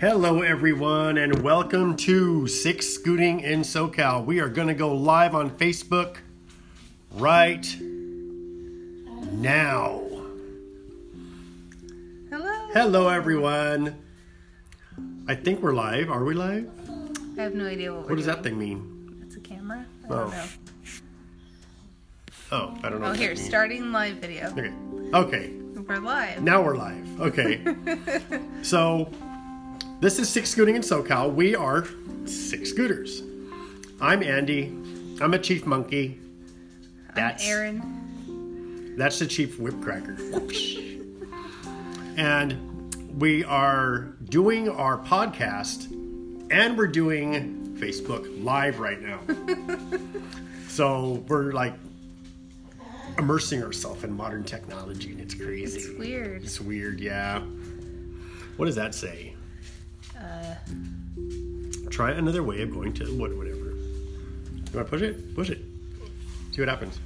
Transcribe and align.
Hello, 0.00 0.40
everyone, 0.40 1.18
and 1.18 1.42
welcome 1.42 1.94
to 1.98 2.46
Sick 2.46 2.82
Scooting 2.82 3.40
in 3.40 3.60
SoCal. 3.60 4.24
We 4.24 4.40
are 4.40 4.48
going 4.48 4.68
to 4.68 4.74
go 4.74 4.94
live 4.94 5.34
on 5.34 5.50
Facebook 5.50 6.16
right 7.12 7.66
now. 9.32 10.00
Hello. 12.30 12.68
Hello, 12.72 13.08
everyone. 13.08 13.96
I 15.28 15.34
think 15.34 15.60
we're 15.60 15.74
live. 15.74 16.10
Are 16.10 16.24
we 16.24 16.32
live? 16.34 16.70
I 17.38 17.42
have 17.42 17.54
no 17.54 17.66
idea 17.66 17.92
what 17.92 18.02
we're 18.04 18.08
What 18.10 18.16
does 18.16 18.26
that 18.26 18.42
thing 18.42 18.58
mean? 18.58 19.20
It's 19.26 19.36
a 19.36 19.40
camera? 19.40 19.84
I 20.04 20.06
Oh. 20.08 20.16
don't 20.16 20.30
know. 20.30 20.44
Oh, 22.52 22.78
I 22.82 22.88
don't 22.88 23.00
know. 23.00 23.08
Oh, 23.08 23.12
here, 23.12 23.36
starting 23.36 23.92
live 23.92 24.16
video. 24.16 24.46
Okay. 24.50 24.72
Okay. 25.14 25.52
We're 25.86 25.98
live. 25.98 26.42
Now 26.42 26.62
we're 26.62 26.76
live. 26.76 27.20
Okay. 27.20 27.60
so, 28.62 29.10
this 30.00 30.18
is 30.18 30.28
Sick 30.30 30.46
Scooting 30.46 30.76
in 30.76 30.82
SoCal. 30.82 31.32
We 31.34 31.54
are 31.54 31.86
Sick 32.24 32.64
Scooters. 32.66 33.22
I'm 34.00 34.22
Andy. 34.22 34.74
I'm 35.20 35.34
a 35.34 35.38
chief 35.38 35.66
monkey. 35.66 36.18
That's 37.14 37.44
I'm 37.44 37.50
Aaron. 37.50 38.96
That's 38.96 39.18
the 39.18 39.26
chief 39.26 39.58
whipcracker. 39.58 40.16
and 42.16 43.20
we 43.20 43.44
are 43.44 44.14
doing 44.24 44.70
our 44.70 44.96
podcast 44.98 45.90
and 46.50 46.78
we're 46.78 46.86
doing 46.86 47.76
Facebook 47.78 48.42
Live 48.42 48.80
right 48.80 49.00
now. 49.02 49.20
so 50.68 51.24
we're 51.28 51.52
like 51.52 51.74
immersing 53.18 53.62
ourselves 53.62 54.02
in 54.02 54.12
modern 54.12 54.44
technology 54.44 55.10
and 55.10 55.20
it's 55.20 55.34
crazy. 55.34 55.78
It's 55.78 55.98
weird. 55.98 56.42
It's 56.42 56.58
weird, 56.58 57.00
yeah. 57.00 57.40
What 58.56 58.64
does 58.64 58.76
that 58.76 58.94
say? 58.94 59.29
Try 62.00 62.12
another 62.12 62.42
way 62.42 62.62
of 62.62 62.70
going 62.70 62.94
to 62.94 63.04
what 63.18 63.36
whatever. 63.36 63.58
You 63.58 64.62
want 64.72 64.72
to 64.72 64.84
push 64.84 65.02
it? 65.02 65.34
Push 65.34 65.50
it. 65.50 65.58
See 66.50 66.62
what 66.62 66.68
happens. 66.70 66.98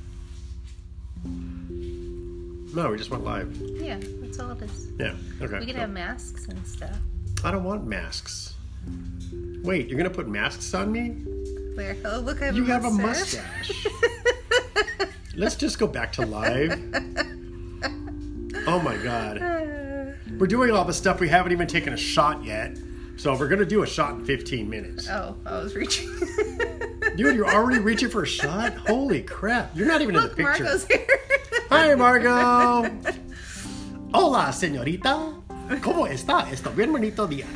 No, 1.24 2.90
we 2.92 2.96
just 2.96 3.10
went 3.10 3.24
live. 3.24 3.52
yeah, 3.60 3.98
that's 4.20 4.38
all 4.38 4.52
it 4.52 4.62
is. 4.62 4.86
Yeah. 5.00 5.16
Okay. 5.42 5.58
We 5.58 5.66
could 5.66 5.74
So- 5.74 5.80
have 5.80 5.90
masks 5.90 6.46
and 6.46 6.64
stuff. 6.64 6.96
I 7.42 7.50
don't 7.50 7.64
want 7.64 7.84
masks. 7.88 8.54
Wait, 9.64 9.88
you're 9.88 9.98
gonna 9.98 10.10
put 10.10 10.28
masks 10.28 10.72
on 10.74 10.92
me? 10.92 11.08
Where? 11.74 11.96
Oh, 12.04 12.20
look, 12.20 12.40
I 12.40 12.44
have 12.46 12.56
You 12.56 12.62
a 12.62 12.66
have 12.66 12.84
a 12.84 12.90
mustache. 12.92 13.72
Let's 15.34 15.56
just 15.56 15.80
go 15.80 15.88
back 15.88 16.12
to 16.12 16.24
live. 16.24 16.70
Oh 18.68 18.78
my 18.78 18.96
god. 18.98 19.40
We're 20.38 20.46
doing 20.46 20.70
all 20.70 20.84
the 20.84 20.94
stuff 20.94 21.18
we 21.18 21.28
haven't 21.28 21.50
even 21.50 21.66
taken 21.66 21.92
a 21.92 21.96
shot 21.96 22.44
yet. 22.44 22.78
So 23.16 23.36
we're 23.36 23.48
gonna 23.48 23.64
do 23.64 23.82
a 23.82 23.86
shot 23.86 24.14
in 24.14 24.24
15 24.24 24.68
minutes. 24.68 25.08
oh, 25.08 25.36
I 25.46 25.58
was 25.58 25.74
reaching. 25.74 26.10
Dude, 27.16 27.36
you're 27.36 27.48
already 27.48 27.78
reaching 27.78 28.08
for 28.10 28.22
a 28.22 28.26
shot? 28.26 28.74
Holy 28.88 29.22
crap. 29.22 29.70
You're 29.76 29.86
not 29.86 30.02
even 30.02 30.16
in 30.16 30.22
the 30.22 30.28
picture. 30.28 30.64
Marco's 30.64 30.84
here. 30.86 31.06
Hi, 31.70 31.94
Margot. 31.94 32.90
Hola, 34.12 34.52
señorita. 34.52 35.32
¿Cómo 35.80 36.06
está? 36.08 36.50
Está 36.50 36.70
bien 36.74 36.92
bonito 36.92 37.26
día. 37.28 37.46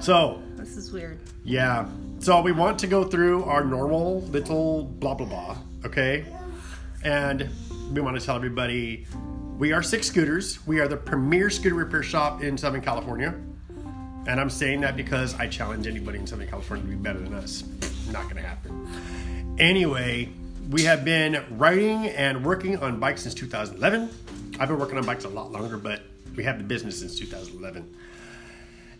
So, 0.00 0.42
this 0.56 0.76
is 0.76 0.92
weird. 0.92 1.18
yeah. 1.44 1.86
So 2.18 2.40
we 2.40 2.52
want 2.52 2.78
to 2.80 2.86
go 2.86 3.02
through 3.04 3.44
our 3.44 3.64
normal 3.64 4.22
little 4.22 4.84
blah 4.84 5.14
blah 5.14 5.26
blah, 5.26 5.56
okay? 5.84 6.24
And 7.02 7.48
we 7.92 8.00
want 8.00 8.18
to 8.18 8.24
tell 8.24 8.36
everybody 8.36 9.06
we 9.62 9.70
are 9.70 9.80
Sick 9.80 10.02
Scooters. 10.02 10.66
We 10.66 10.80
are 10.80 10.88
the 10.88 10.96
premier 10.96 11.48
scooter 11.48 11.76
repair 11.76 12.02
shop 12.02 12.42
in 12.42 12.58
Southern 12.58 12.80
California. 12.80 13.32
And 14.26 14.40
I'm 14.40 14.50
saying 14.50 14.80
that 14.80 14.96
because 14.96 15.36
I 15.36 15.46
challenge 15.46 15.86
anybody 15.86 16.18
in 16.18 16.26
Southern 16.26 16.48
California 16.48 16.84
to 16.84 16.90
be 16.90 16.96
better 16.96 17.20
than 17.20 17.32
us. 17.32 17.62
Not 18.10 18.24
going 18.24 18.42
to 18.42 18.42
happen. 18.42 19.56
Anyway, 19.60 20.30
we 20.68 20.82
have 20.82 21.04
been 21.04 21.44
riding 21.50 22.08
and 22.08 22.44
working 22.44 22.76
on 22.78 22.98
bikes 22.98 23.22
since 23.22 23.34
2011. 23.34 24.10
I've 24.58 24.66
been 24.66 24.80
working 24.80 24.98
on 24.98 25.06
bikes 25.06 25.26
a 25.26 25.28
lot 25.28 25.52
longer, 25.52 25.76
but 25.76 26.02
we 26.34 26.42
have 26.42 26.58
the 26.58 26.64
business 26.64 26.98
since 26.98 27.16
2011. 27.16 27.88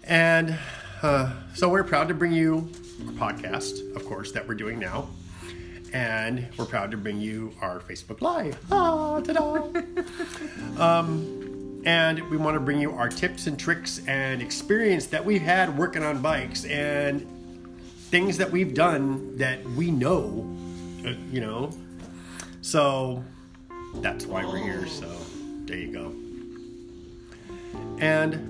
And 0.05 0.57
uh, 1.03 1.33
so 1.55 1.71
we're 1.71 1.83
proud 1.83 2.07
to 2.07 2.15
bring 2.15 2.31
you 2.31 2.71
a 3.01 3.13
podcast, 3.15 3.97
of 3.97 4.07
course, 4.07 4.31
that 4.31 4.47
we're 4.47 4.55
doing 4.55 4.79
now. 4.79 5.09
And 5.93 6.49
we're 6.57 6.65
proud 6.65 6.91
to 6.93 6.97
bring 6.97 7.21
you 7.21 7.53
our 7.61 7.81
Facebook 7.81 8.21
Live. 8.23 8.59
Ah, 8.71 9.21
ta-da! 9.21 9.69
um, 10.79 11.83
and 11.85 12.21
we 12.31 12.37
want 12.37 12.55
to 12.55 12.61
bring 12.61 12.81
you 12.81 12.93
our 12.93 13.09
tips 13.09 13.47
and 13.47 13.59
tricks 13.59 14.01
and 14.07 14.41
experience 14.41 15.07
that 15.07 15.25
we've 15.25 15.43
had 15.43 15.77
working 15.77 16.03
on 16.03 16.23
bikes 16.23 16.65
and 16.65 17.27
things 18.13 18.39
that 18.39 18.51
we've 18.51 18.75
done 18.75 19.37
that 19.37 19.65
we 19.71 19.91
know, 19.91 20.49
uh, 21.05 21.13
you 21.31 21.41
know. 21.41 21.71
So 22.61 23.25
that's 23.97 24.27
why 24.27 24.45
we're 24.45 24.59
here. 24.59 24.87
So 24.87 25.09
there 25.67 25.77
you 25.77 25.93
go. 25.93 26.15
And 27.99 28.49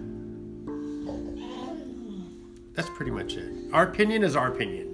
that's 2.75 2.89
pretty 2.91 3.11
much 3.11 3.37
it. 3.37 3.53
Our 3.73 3.85
opinion 3.85 4.23
is 4.25 4.37
our 4.37 4.49
opinion. 4.49 4.92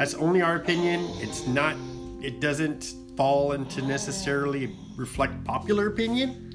That's 0.00 0.14
only 0.14 0.40
our 0.40 0.56
opinion. 0.56 1.06
It's 1.18 1.46
not, 1.46 1.76
it 2.22 2.40
doesn't 2.40 2.94
fall 3.18 3.52
into 3.52 3.82
necessarily 3.82 4.74
reflect 4.96 5.44
popular 5.44 5.88
opinion, 5.88 6.54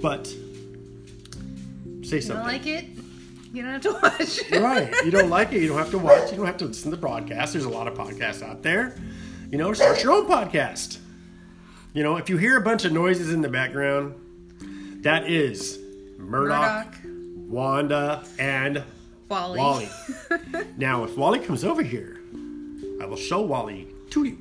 but 0.00 0.26
say 2.02 2.18
something. 2.18 2.28
You 2.30 2.32
don't 2.32 2.44
like 2.46 2.66
it? 2.66 2.84
You 3.52 3.62
don't 3.62 3.72
have 3.72 3.82
to 3.82 3.92
watch. 4.02 4.40
right. 4.52 5.04
You 5.04 5.10
don't 5.10 5.28
like 5.28 5.52
it, 5.52 5.60
you 5.60 5.68
don't 5.68 5.76
have 5.76 5.90
to 5.90 5.98
watch, 5.98 6.30
you 6.30 6.38
don't 6.38 6.46
have 6.46 6.56
to 6.56 6.64
listen 6.64 6.90
to 6.90 6.96
the 6.96 7.06
podcast. 7.06 7.52
There's 7.52 7.66
a 7.66 7.68
lot 7.68 7.86
of 7.86 7.92
podcasts 7.92 8.42
out 8.42 8.62
there. 8.62 8.96
You 9.50 9.58
know, 9.58 9.74
start 9.74 10.02
your 10.02 10.12
own 10.12 10.24
podcast. 10.24 10.96
You 11.92 12.02
know, 12.02 12.16
if 12.16 12.30
you 12.30 12.38
hear 12.38 12.56
a 12.56 12.62
bunch 12.62 12.86
of 12.86 12.92
noises 12.92 13.34
in 13.34 13.42
the 13.42 13.50
background, 13.50 14.14
that 15.02 15.28
is 15.30 15.78
Murdoch, 16.16 16.86
Murdoch, 17.04 17.50
Wanda, 17.50 18.24
and 18.38 18.82
Wally. 19.28 19.58
Wally. 19.58 19.88
now, 20.78 21.04
if 21.04 21.18
Wally 21.18 21.38
comes 21.40 21.64
over 21.64 21.82
here, 21.82 22.19
I 23.00 23.06
will 23.06 23.16
show 23.16 23.40
Wally 23.40 23.88
to 24.10 24.24
you. 24.24 24.38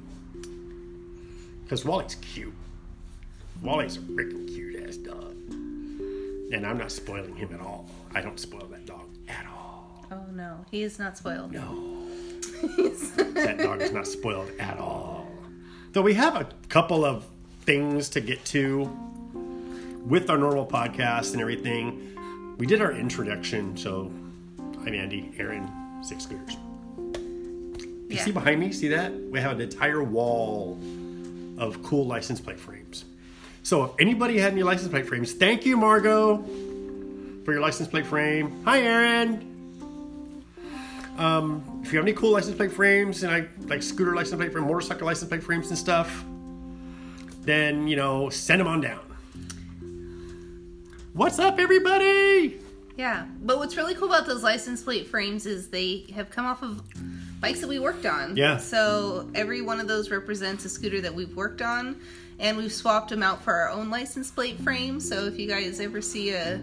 Because 1.63 1.85
Wally's 1.85 2.15
cute. 2.15 2.53
Wally's 3.61 3.97
a 3.97 4.01
freaking 4.01 4.47
cute 4.47 4.87
ass 4.87 4.97
dog. 4.97 5.35
And 6.51 6.65
I'm 6.65 6.77
not 6.77 6.91
spoiling 6.91 7.35
him 7.35 7.53
at 7.53 7.61
all. 7.61 7.89
I 8.13 8.21
don't 8.21 8.39
spoil 8.39 8.67
that 8.71 8.85
dog 8.85 9.07
at 9.27 9.45
all. 9.45 10.07
Oh 10.11 10.25
no, 10.31 10.65
he 10.71 10.83
is 10.83 10.97
not 10.99 11.17
spoiled. 11.17 11.51
No. 11.51 12.05
that 13.33 13.59
dog 13.59 13.81
is 13.81 13.91
not 13.91 14.07
spoiled 14.07 14.51
at 14.59 14.77
all. 14.77 15.27
So 15.93 16.01
we 16.01 16.13
have 16.15 16.35
a 16.35 16.47
couple 16.67 17.05
of 17.05 17.25
things 17.61 18.09
to 18.09 18.21
get 18.21 18.43
to 18.45 18.89
with 20.05 20.29
our 20.29 20.37
normal 20.37 20.65
podcast 20.65 21.33
and 21.33 21.41
everything. 21.41 22.55
We 22.57 22.65
did 22.65 22.81
our 22.81 22.91
introduction, 22.91 23.77
so 23.77 24.11
I'm 24.57 24.93
Andy, 24.93 25.31
Aaron, 25.37 25.69
Sick 26.03 26.19
Scooters. 26.19 26.57
You 28.09 28.15
Yeah. 28.15 28.25
see 28.25 28.31
behind 28.31 28.59
me, 28.59 28.71
see 28.71 28.87
that? 28.87 29.13
We 29.13 29.39
have 29.39 29.51
an 29.51 29.61
entire 29.61 30.03
wall 30.03 30.79
of 31.59 31.83
cool 31.83 32.07
license 32.07 32.41
plate 32.41 32.59
frames. 32.59 33.05
So 33.61 33.83
if 33.83 33.91
anybody 33.99 34.39
had 34.39 34.51
any 34.53 34.63
license 34.63 34.89
plate 34.89 35.05
frames, 35.05 35.33
thank 35.33 35.63
you, 35.63 35.77
Margot, 35.77 36.43
for 37.45 37.51
your 37.53 37.61
license 37.61 37.87
plate 37.87 38.07
frame. 38.07 38.63
Hi, 38.65 38.81
Aaron. 38.81 39.45
Um, 41.19 41.81
if 41.83 41.93
you 41.93 41.99
have 41.99 42.05
any 42.05 42.13
cool 42.15 42.31
license 42.31 42.55
plate 42.55 42.71
frames 42.71 43.21
and 43.21 43.31
I 43.31 43.47
like 43.67 43.83
scooter 43.83 44.15
license 44.15 44.37
plate 44.39 44.53
frame, 44.53 44.65
motorcycle 44.65 45.05
license 45.05 45.29
plate 45.29 45.43
frames 45.43 45.69
and 45.69 45.77
stuff, 45.77 46.23
then 47.43 47.87
you 47.87 47.95
know 47.95 48.29
send 48.31 48.59
them 48.59 48.67
on 48.67 48.81
down. 48.81 49.01
What's 51.13 51.37
up, 51.37 51.59
everybody? 51.59 52.59
Yeah, 52.97 53.25
but 53.43 53.59
what's 53.59 53.77
really 53.77 53.93
cool 53.93 54.07
about 54.07 54.25
those 54.25 54.41
license 54.41 54.81
plate 54.81 55.07
frames 55.07 55.45
is 55.45 55.67
they 55.67 56.05
have 56.15 56.29
come 56.31 56.45
off 56.45 56.63
of 56.63 56.81
bikes 57.39 57.61
that 57.61 57.67
we 57.67 57.79
worked 57.79 58.05
on. 58.05 58.35
Yeah. 58.35 58.57
So 58.57 59.29
every 59.35 59.61
one 59.61 59.79
of 59.79 59.87
those 59.87 60.09
represents 60.11 60.65
a 60.65 60.69
scooter 60.69 61.01
that 61.01 61.13
we've 61.13 61.35
worked 61.35 61.61
on, 61.61 61.99
and 62.39 62.57
we've 62.57 62.71
swapped 62.73 63.09
them 63.09 63.23
out 63.23 63.41
for 63.43 63.53
our 63.53 63.69
own 63.69 63.89
license 63.89 64.29
plate 64.31 64.59
frames. 64.61 65.07
So 65.07 65.25
if 65.25 65.39
you 65.39 65.47
guys 65.47 65.79
ever 65.79 66.01
see 66.01 66.31
a 66.31 66.59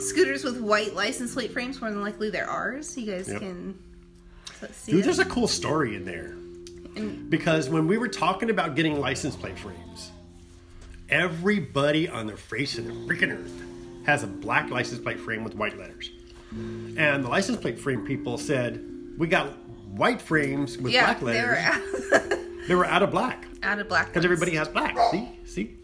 scooters 0.00 0.44
with 0.44 0.60
white 0.60 0.94
license 0.94 1.34
plate 1.34 1.52
frames, 1.52 1.80
more 1.80 1.90
than 1.90 2.02
likely 2.02 2.30
they're 2.30 2.48
ours. 2.48 2.96
You 2.96 3.10
guys 3.12 3.28
Yep. 3.28 3.40
can 3.40 3.78
see 4.72 4.92
Dude, 4.92 5.00
it. 5.00 5.04
there's 5.04 5.18
a 5.18 5.24
cool 5.24 5.48
story 5.48 5.94
in 5.96 6.04
there. 6.04 6.34
And- 6.96 7.30
Because 7.30 7.68
when 7.68 7.86
we 7.86 7.98
were 7.98 8.08
talking 8.08 8.50
about 8.50 8.74
getting 8.76 8.98
license 9.00 9.36
plate 9.36 9.58
frames, 9.58 10.10
everybody 11.08 12.08
on 12.08 12.26
the 12.26 12.36
face 12.36 12.78
of 12.78 12.86
the 12.86 12.92
freaking 12.92 13.32
earth 13.36 13.62
has 14.06 14.22
a 14.22 14.26
black 14.26 14.70
license 14.70 15.00
plate 15.00 15.20
frame 15.20 15.44
with 15.44 15.54
white 15.54 15.78
letters. 15.78 16.10
And 16.52 17.24
the 17.24 17.28
license 17.28 17.58
plate 17.58 17.78
frame 17.78 18.04
people 18.04 18.36
said, 18.38 18.84
We 19.18 19.28
got 19.28 19.52
white 19.96 20.20
frames 20.22 20.78
with 20.78 20.92
yeah, 20.92 21.04
black 21.14 21.20
they 21.20 21.42
were 21.42 21.52
letters. 21.52 22.12
out, 22.12 22.38
They 22.68 22.74
were 22.74 22.84
out 22.86 23.02
of 23.02 23.10
black. 23.10 23.46
out 23.62 23.78
of 23.78 23.88
black. 23.88 24.06
Because 24.08 24.24
everybody 24.24 24.54
has 24.54 24.68
black. 24.68 24.96
See? 25.10 25.28
See? 25.44 25.76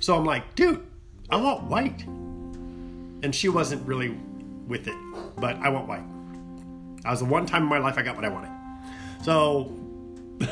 So 0.00 0.16
I'm 0.16 0.24
like, 0.24 0.54
dude, 0.54 0.82
I 1.30 1.36
want 1.36 1.64
white. 1.64 2.02
And 2.06 3.34
she 3.34 3.48
wasn't 3.48 3.86
really 3.86 4.16
with 4.66 4.88
it, 4.88 4.94
but 5.36 5.56
I 5.56 5.68
want 5.68 5.88
white. 5.88 6.04
I 7.04 7.10
was 7.10 7.20
the 7.20 7.26
one 7.26 7.46
time 7.46 7.62
in 7.64 7.68
my 7.68 7.78
life 7.78 7.98
I 7.98 8.02
got 8.02 8.16
what 8.16 8.24
I 8.24 8.28
wanted. 8.28 8.50
So, 9.24 9.72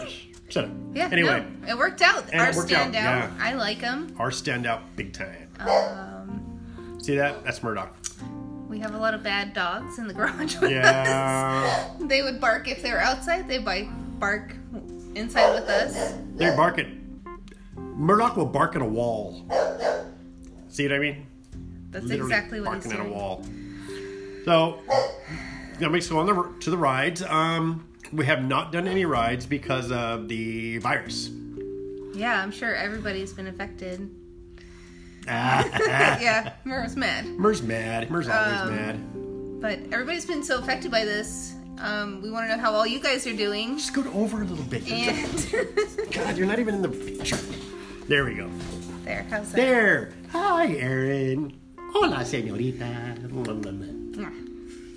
shut 0.51 0.65
up. 0.65 0.71
Yeah. 0.95 1.09
Anyway, 1.11 1.47
no, 1.63 1.69
it 1.69 1.79
worked 1.79 2.03
out. 2.03 2.33
Our 2.35 2.55
worked 2.55 2.73
out, 2.73 2.93
yeah. 2.93 3.31
I 3.41 3.55
like 3.55 3.81
them. 3.81 4.15
our 4.19 4.31
standout 4.31 4.81
big 4.97 5.13
time. 5.13 5.49
Um, 5.61 6.99
See 7.03 7.17
that? 7.17 7.43
That's 7.45 7.63
Murdoch. 7.63 7.97
We 8.71 8.79
have 8.79 8.95
a 8.95 8.99
lot 8.99 9.13
of 9.15 9.23
bad 9.23 9.53
dogs 9.53 9.99
in 9.99 10.07
the 10.07 10.15
garage 10.19 10.57
with 10.61 10.71
Yeah. 10.71 11.89
us. 11.99 12.03
They 12.09 12.23
would 12.23 12.41
bark 12.41 12.69
if 12.69 12.83
they 12.83 12.93
were 12.93 13.01
outside. 13.01 13.49
They 13.49 13.59
bite, 13.59 13.89
bark 14.21 14.55
inside 15.15 15.53
with 15.55 15.69
us. 15.69 16.15
They 16.37 16.55
bark 16.55 16.79
at. 16.79 16.87
Murdoch 17.77 18.37
will 18.37 18.47
bark 18.47 18.77
at 18.77 18.83
a 18.83 18.87
wall. 18.87 19.45
See 20.69 20.85
what 20.87 20.95
I 20.95 20.99
mean? 21.01 21.27
That's 21.91 22.07
Literally 22.07 22.33
exactly 22.33 22.61
what 22.61 22.77
he's 22.77 22.85
barking 22.87 23.01
at 23.01 23.07
a 23.07 23.11
wall. 23.11 23.45
So, 24.45 24.79
that 25.81 25.91
makes 25.91 26.07
go 26.09 26.19
on 26.19 26.27
the 26.27 26.55
to 26.61 26.71
the 26.71 26.79
rides. 26.79 27.23
Um, 27.23 27.87
we 28.13 28.25
have 28.27 28.45
not 28.45 28.71
done 28.73 28.87
any 28.87 29.05
rides 29.05 29.45
because 29.45 29.91
of 29.91 30.29
the 30.29 30.79
virus. 30.79 31.31
Yeah, 32.15 32.41
I'm 32.43 32.51
sure 32.53 32.75
everybody's 32.75 33.33
been 33.33 33.49
affected. 33.49 34.09
Ah, 35.29 35.65
yeah, 36.21 36.53
Mer's 36.65 36.97
mad. 36.97 37.27
Mer's 37.27 37.63
mad. 37.63 38.11
Mer's 38.11 38.29
always 38.29 38.61
Um, 38.61 38.77
mad. 38.77 39.61
But 39.61 39.79
everybody's 39.93 40.27
been 40.27 40.43
so 40.43 40.59
affected 40.59 40.91
by 40.91 41.05
this. 41.05 41.55
Um, 41.79 42.21
we 42.23 42.31
want 42.31 42.49
to 42.51 42.57
know 42.57 42.63
how 42.63 42.73
all 42.73 42.87
you 42.87 43.01
guys 43.01 43.27
are 43.27 43.37
doing. 43.37 43.77
Just 43.77 43.95
go 43.95 44.03
over 44.13 44.43
a 44.43 44.45
little 44.45 44.65
bit. 44.65 44.91
And 44.91 46.13
God, 46.13 46.37
you're 46.37 46.47
not 46.47 46.59
even 46.59 46.75
in 46.77 46.83
the 46.83 46.89
picture. 46.89 47.39
There 48.09 48.25
we 48.25 48.35
go. 48.35 48.51
there, 49.05 49.27
how's 49.31 49.51
that? 49.53 49.57
There. 49.57 50.13
Hi, 50.33 50.75
Aaron. 50.77 51.53
Hola, 51.93 52.19
señorita. 52.25 53.17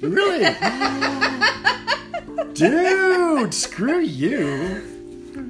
Really? 0.02 0.44
Dude, 2.54 3.54
screw 3.54 4.00
you. 4.00 4.82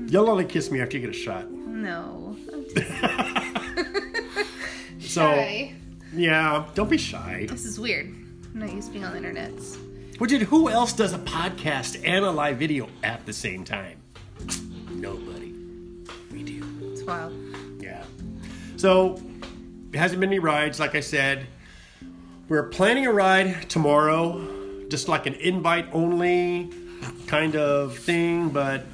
You'll 0.07 0.29
only 0.29 0.45
kiss 0.45 0.71
me 0.71 0.81
after 0.81 0.97
you 0.97 1.05
get 1.07 1.15
a 1.15 1.19
shot. 1.19 1.49
No. 1.51 2.35
So, 5.13 5.69
yeah, 6.15 6.65
don't 6.73 6.89
be 6.89 6.97
shy. 6.97 7.45
This 7.47 7.65
is 7.65 7.79
weird. 7.79 8.07
I'm 8.07 8.59
not 8.59 8.73
used 8.73 8.87
to 8.87 8.93
being 8.93 9.05
on 9.05 9.11
the 9.11 9.17
internet. 9.17 9.51
Well, 10.19 10.27
dude, 10.27 10.41
who 10.41 10.69
else 10.69 10.91
does 10.91 11.13
a 11.13 11.19
podcast 11.19 12.01
and 12.03 12.25
a 12.25 12.31
live 12.31 12.57
video 12.57 12.89
at 13.03 13.23
the 13.27 13.33
same 13.33 13.63
time? 13.63 14.01
Nobody. 14.89 15.53
We 16.31 16.41
do. 16.41 16.65
It's 16.91 17.03
wild. 17.03 17.31
Yeah. 17.79 18.03
So, 18.77 19.21
it 19.91 19.99
hasn't 19.99 20.19
been 20.19 20.29
any 20.29 20.39
rides, 20.39 20.79
like 20.79 20.95
I 20.95 21.01
said. 21.01 21.45
We're 22.49 22.69
planning 22.69 23.05
a 23.05 23.11
ride 23.13 23.69
tomorrow, 23.69 24.87
just 24.87 25.07
like 25.07 25.27
an 25.27 25.35
invite 25.35 25.89
only 25.93 26.71
kind 27.27 27.55
of 27.55 27.99
thing, 27.99 28.49
but 28.49 28.85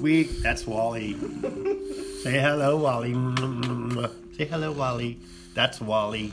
we, 0.00 0.22
that's 0.22 0.66
Wally. 0.66 1.12
Say 2.22 2.38
hello, 2.38 2.78
Wally. 2.78 3.12
Mm-hmm. 3.12 4.23
Say 4.36 4.46
hello, 4.46 4.72
Wally. 4.72 5.18
That's 5.54 5.80
Wally. 5.80 6.32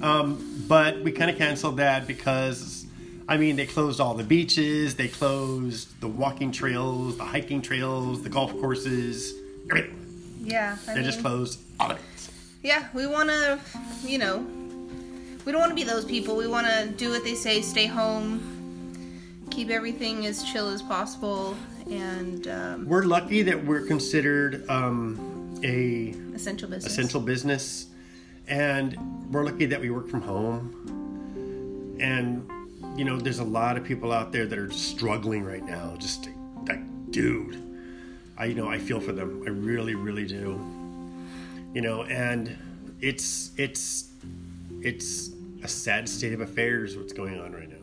Um, 0.00 0.64
but 0.66 1.02
we 1.02 1.12
kind 1.12 1.30
of 1.30 1.36
canceled 1.36 1.76
that 1.76 2.06
because, 2.06 2.86
I 3.28 3.36
mean, 3.36 3.56
they 3.56 3.66
closed 3.66 4.00
all 4.00 4.14
the 4.14 4.24
beaches, 4.24 4.94
they 4.94 5.08
closed 5.08 6.00
the 6.00 6.08
walking 6.08 6.50
trails, 6.50 7.18
the 7.18 7.24
hiking 7.24 7.60
trails, 7.60 8.22
the 8.22 8.30
golf 8.30 8.52
courses, 8.52 9.34
everything. 9.68 10.06
Yeah. 10.40 10.78
I 10.88 10.94
They 10.94 11.02
just 11.02 11.20
closed 11.20 11.60
all 11.78 11.90
of 11.90 11.98
it. 11.98 12.30
Yeah, 12.62 12.88
we 12.94 13.06
want 13.06 13.28
to, 13.28 13.58
you 14.02 14.16
know, 14.16 14.38
we 15.44 15.52
don't 15.52 15.60
want 15.60 15.70
to 15.72 15.76
be 15.76 15.84
those 15.84 16.06
people. 16.06 16.36
We 16.36 16.46
want 16.46 16.68
to 16.68 16.88
do 16.96 17.10
what 17.10 17.22
they 17.22 17.34
say, 17.34 17.60
stay 17.60 17.84
home, 17.84 19.44
keep 19.50 19.68
everything 19.68 20.24
as 20.24 20.42
chill 20.42 20.70
as 20.70 20.80
possible, 20.80 21.54
and 21.90 22.48
um, 22.48 22.88
We're 22.88 23.04
lucky 23.04 23.42
that 23.42 23.62
we're 23.62 23.86
considered 23.86 24.64
um, 24.70 25.27
a 25.62 26.14
essential 26.34 26.68
business. 26.68 26.92
essential 26.92 27.20
business, 27.20 27.86
and 28.46 28.96
we're 29.32 29.44
lucky 29.44 29.66
that 29.66 29.80
we 29.80 29.90
work 29.90 30.08
from 30.08 30.22
home. 30.22 31.96
And 32.00 32.48
you 32.98 33.04
know, 33.04 33.18
there's 33.18 33.38
a 33.38 33.44
lot 33.44 33.76
of 33.76 33.84
people 33.84 34.12
out 34.12 34.32
there 34.32 34.46
that 34.46 34.58
are 34.58 34.70
struggling 34.70 35.44
right 35.44 35.64
now. 35.64 35.96
Just 35.98 36.28
like, 36.66 36.80
dude, 37.10 37.62
I 38.36 38.46
you 38.46 38.54
know 38.54 38.68
I 38.68 38.78
feel 38.78 39.00
for 39.00 39.12
them. 39.12 39.42
I 39.46 39.50
really, 39.50 39.94
really 39.94 40.26
do. 40.26 40.60
You 41.74 41.82
know, 41.82 42.04
and 42.04 42.56
it's 43.00 43.52
it's 43.56 44.10
it's 44.80 45.30
a 45.62 45.68
sad 45.68 46.08
state 46.08 46.32
of 46.32 46.40
affairs 46.40 46.96
what's 46.96 47.12
going 47.12 47.40
on 47.40 47.52
right 47.52 47.68
now. 47.68 47.76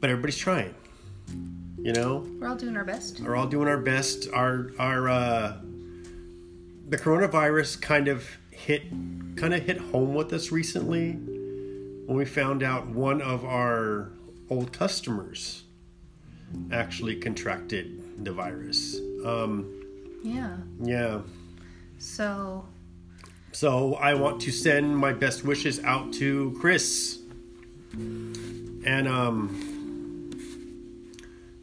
But 0.00 0.10
everybody's 0.10 0.38
trying. 0.38 0.74
You 1.82 1.92
know, 1.92 2.24
We're 2.38 2.46
all 2.48 2.54
doing 2.56 2.76
our 2.76 2.84
best. 2.84 3.20
We're 3.20 3.34
all 3.34 3.46
doing 3.48 3.66
our 3.66 3.78
best. 3.78 4.28
Our 4.32 4.70
our 4.78 5.08
uh, 5.08 5.56
the 6.88 6.96
coronavirus 6.96 7.80
kind 7.80 8.06
of 8.06 8.28
hit 8.50 8.82
kind 9.36 9.52
of 9.52 9.62
hit 9.64 9.78
home 9.78 10.14
with 10.14 10.32
us 10.32 10.52
recently 10.52 11.12
when 12.06 12.16
we 12.16 12.24
found 12.24 12.62
out 12.62 12.86
one 12.86 13.20
of 13.20 13.44
our 13.44 14.10
old 14.48 14.72
customers 14.72 15.64
actually 16.70 17.16
contracted 17.16 18.24
the 18.24 18.32
virus. 18.32 18.96
Um, 19.24 20.20
Yeah. 20.22 20.58
yeah. 20.80 21.20
So, 21.98 22.66
So 23.52 23.94
I 23.94 24.14
want 24.14 24.40
to 24.42 24.52
send 24.52 24.96
my 24.96 25.12
best 25.12 25.44
wishes 25.44 25.80
out 25.82 26.12
to 26.14 26.56
Chris. 26.60 27.18
And 27.92 29.08
um 29.08 29.71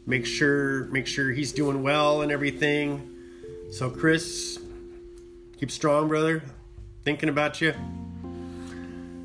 make 0.09 0.25
sure 0.25 0.85
make 0.85 1.05
sure 1.07 1.31
he's 1.31 1.51
doing 1.53 1.83
well 1.83 2.21
and 2.23 2.31
everything. 2.31 3.15
So 3.71 3.89
Chris, 3.89 4.59
keep 5.59 5.69
strong, 5.71 6.07
brother. 6.07 6.41
Thinking 7.03 7.29
about 7.29 7.61
you. 7.61 7.73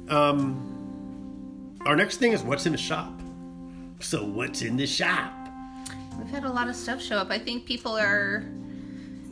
Um 0.09 0.71
our 1.87 1.97
next 1.97 2.19
thing 2.19 2.33
is 2.33 2.43
what's 2.43 2.67
in 2.67 2.73
the 2.73 2.79
shop. 2.79 3.13
So 4.01 4.25
what's 4.25 4.63
in 4.63 4.77
the 4.77 4.87
shop? 4.87 5.33
we've 6.19 6.29
had 6.31 6.45
a 6.45 6.49
lot 6.53 6.69
of 6.69 6.77
stuff 6.77 7.03
show 7.03 7.17
up. 7.19 7.31
I 7.31 7.39
think 7.41 7.67
people 7.67 7.97
are 7.99 8.45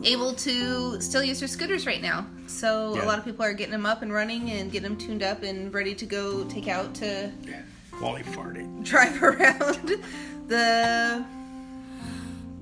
able 0.02 0.32
to 0.34 1.00
still 1.00 1.22
use 1.22 1.38
their 1.38 1.46
scooters 1.48 1.86
right 1.86 2.02
now. 2.02 2.26
So, 2.48 2.96
Yeah. 2.96 3.04
a 3.04 3.06
lot 3.06 3.18
of 3.20 3.24
people 3.24 3.44
are 3.44 3.52
getting 3.52 3.70
them 3.70 3.86
up 3.86 4.02
and 4.02 4.12
running 4.12 4.50
and 4.50 4.70
getting 4.72 4.88
them 4.88 4.98
tuned 4.98 5.22
up 5.22 5.44
and 5.44 5.72
ready 5.72 5.94
to 5.94 6.04
go 6.04 6.42
take 6.44 6.66
out 6.66 6.92
to 6.96 7.30
Yeah. 7.46 7.62
Wally 8.00 8.22
farted. 8.24 8.82
drive 8.84 9.22
around 9.22 10.02
the 10.48 11.24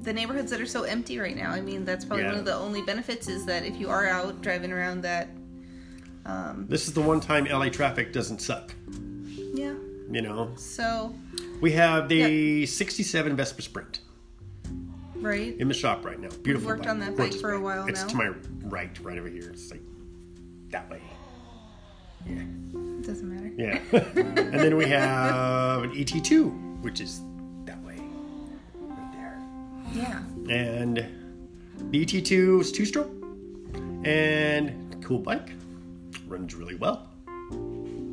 the 0.02 0.12
neighborhoods 0.12 0.50
that 0.50 0.60
are 0.60 0.66
so 0.66 0.82
empty 0.84 1.18
right 1.18 1.36
now. 1.36 1.50
I 1.50 1.60
mean, 1.60 1.84
that's 1.84 2.04
probably 2.04 2.24
Yeah. 2.24 2.30
one 2.30 2.38
of 2.40 2.44
the 2.46 2.54
only 2.54 2.82
benefits 2.82 3.28
is 3.28 3.44
that 3.46 3.64
if 3.64 3.76
you 3.78 3.88
are 3.90 4.06
out 4.08 4.40
driving 4.42 4.72
around 4.72 5.02
that 5.02 5.28
um 6.26 6.66
This 6.68 6.86
is 6.88 6.92
the 6.94 7.00
one 7.02 7.20
time 7.20 7.46
LA 7.46 7.68
traffic 7.68 8.12
doesn't 8.12 8.40
suck. 8.40 8.74
yeah. 9.54 9.74
You 10.10 10.22
know, 10.22 10.50
So, 10.56 11.14
we 11.60 11.70
have 11.72 12.08
the 12.08 12.66
67 12.66 13.36
Vespa 13.36 13.62
Sprint. 13.62 14.00
right? 15.16 15.54
in 15.58 15.68
the 15.68 15.74
shop 15.74 16.04
right 16.04 16.18
now. 16.18 16.28
Beautiful. 16.42 16.52
We've 16.52 16.66
worked 16.66 16.82
bike. 16.82 16.90
on 16.90 16.98
that 17.00 17.16
bike 17.16 17.34
for 17.34 17.52
a 17.52 17.56
bike. 17.58 17.64
while 17.64 17.86
It's 17.86 18.00
now. 18.02 18.08
to 18.08 18.16
my 18.16 18.28
right, 18.64 18.98
right 19.02 19.18
over 19.18 19.28
here. 19.28 19.50
It's 19.50 19.70
like 19.70 19.82
that 20.70 20.90
way. 20.90 21.00
Yeah, 22.26 22.36
It 22.40 23.06
Doesn't 23.06 23.28
matter. 23.28 23.52
yeah. 23.56 23.80
and 23.92 24.54
then 24.54 24.76
we 24.76 24.86
have 24.86 25.82
an 25.84 25.90
ET2, 25.94 26.82
which 26.82 27.00
is 27.00 27.20
Yeah. 29.94 30.22
And 30.48 31.06
the 31.90 32.04
ET2 32.04 32.60
is 32.60 32.72
two-stroke 32.72 33.10
and 34.04 35.02
cool 35.04 35.18
bike. 35.18 35.52
Runs 36.26 36.54
really 36.54 36.74
well. 36.76 37.08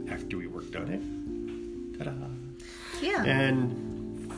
After 0.09 0.37
we 0.37 0.47
worked 0.47 0.75
on 0.75 0.87
it, 0.89 1.97
ta-da! 1.99 2.11
Yeah. 3.01 3.23
and 3.23 4.31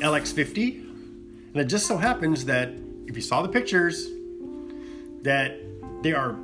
LX50. 0.00 0.80
And 1.52 1.56
it 1.56 1.66
just 1.66 1.86
so 1.86 1.96
happens 1.96 2.44
that 2.46 2.70
if 3.06 3.16
you 3.16 3.22
saw 3.22 3.42
the 3.42 3.48
pictures, 3.48 4.08
that 5.22 5.56
they 6.02 6.12
are, 6.12 6.36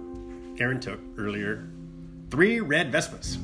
Aaron 0.58 0.80
took 0.80 1.00
earlier, 1.18 1.68
three 2.30 2.60
red 2.60 2.92
Vespas. 2.92 3.36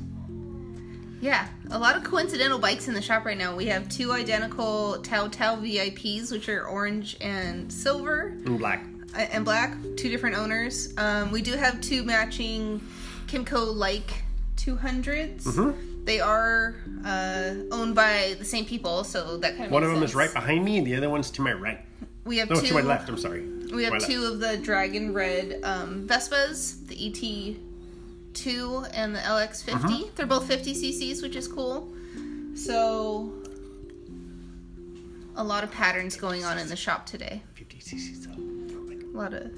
Yeah, 1.26 1.48
a 1.72 1.78
lot 1.80 1.96
of 1.96 2.04
coincidental 2.04 2.60
bikes 2.60 2.86
in 2.86 2.94
the 2.94 3.02
shop 3.02 3.24
right 3.24 3.36
now. 3.36 3.56
We 3.56 3.66
have 3.66 3.88
two 3.88 4.12
identical 4.12 5.02
Tao 5.02 5.26
Tao 5.26 5.56
VIPs, 5.56 6.30
which 6.30 6.48
are 6.48 6.64
orange 6.68 7.16
and 7.20 7.72
silver 7.72 8.28
In 8.44 8.58
black. 8.58 8.84
uh, 9.12 9.18
and 9.32 9.44
black, 9.44 9.74
two 9.96 10.08
different 10.08 10.36
owners. 10.36 10.94
Um, 10.96 11.32
we 11.32 11.42
do 11.42 11.54
have 11.54 11.80
two 11.80 12.04
matching 12.04 12.80
Kymco 13.26 13.74
like 13.74 14.22
200s. 14.58 15.42
Mm-hmm. 15.42 16.04
They 16.04 16.20
are 16.20 16.76
uh, 17.04 17.54
owned 17.72 17.96
by 17.96 18.36
the 18.38 18.44
same 18.44 18.64
people, 18.64 19.02
so 19.02 19.36
that 19.38 19.54
kind 19.56 19.66
of 19.66 19.72
One 19.72 19.82
of 19.82 19.90
them 19.90 20.04
is 20.04 20.14
right 20.14 20.32
behind 20.32 20.64
me, 20.64 20.78
and 20.78 20.86
the 20.86 20.94
other 20.94 21.10
one's 21.10 21.32
to 21.32 21.42
my 21.42 21.54
right. 21.54 21.80
We 22.24 22.38
have 22.38 22.50
No, 22.50 22.60
two. 22.60 22.68
to 22.68 22.74
my 22.74 22.82
left. 22.82 23.08
I'm 23.08 23.18
sorry. 23.18 23.40
We 23.72 23.82
have 23.82 23.94
My 23.94 23.98
left. 23.98 24.08
two 24.08 24.24
of 24.26 24.38
the 24.38 24.58
dragon 24.58 25.12
red 25.12 25.58
um, 25.64 26.06
Vespas, 26.06 26.86
the 26.86 26.94
2 28.36 28.86
and 28.92 29.14
the 29.14 29.20
LX50. 29.20 29.74
Uh-huh. 29.74 30.04
They're 30.14 30.26
both 30.26 30.46
50 30.46 30.74
cc's, 30.74 31.22
which 31.22 31.34
is 31.36 31.48
cool. 31.48 31.92
So, 32.54 33.32
a 35.36 35.44
lot 35.44 35.64
of 35.64 35.70
patterns 35.72 36.16
going 36.16 36.44
on 36.44 36.58
in 36.58 36.68
the 36.68 36.76
shop 36.76 37.06
today. 37.06 37.42
50 37.54 37.78
cc's. 37.78 38.26
A 38.26 39.16
lot 39.18 39.32
of. 39.34 39.50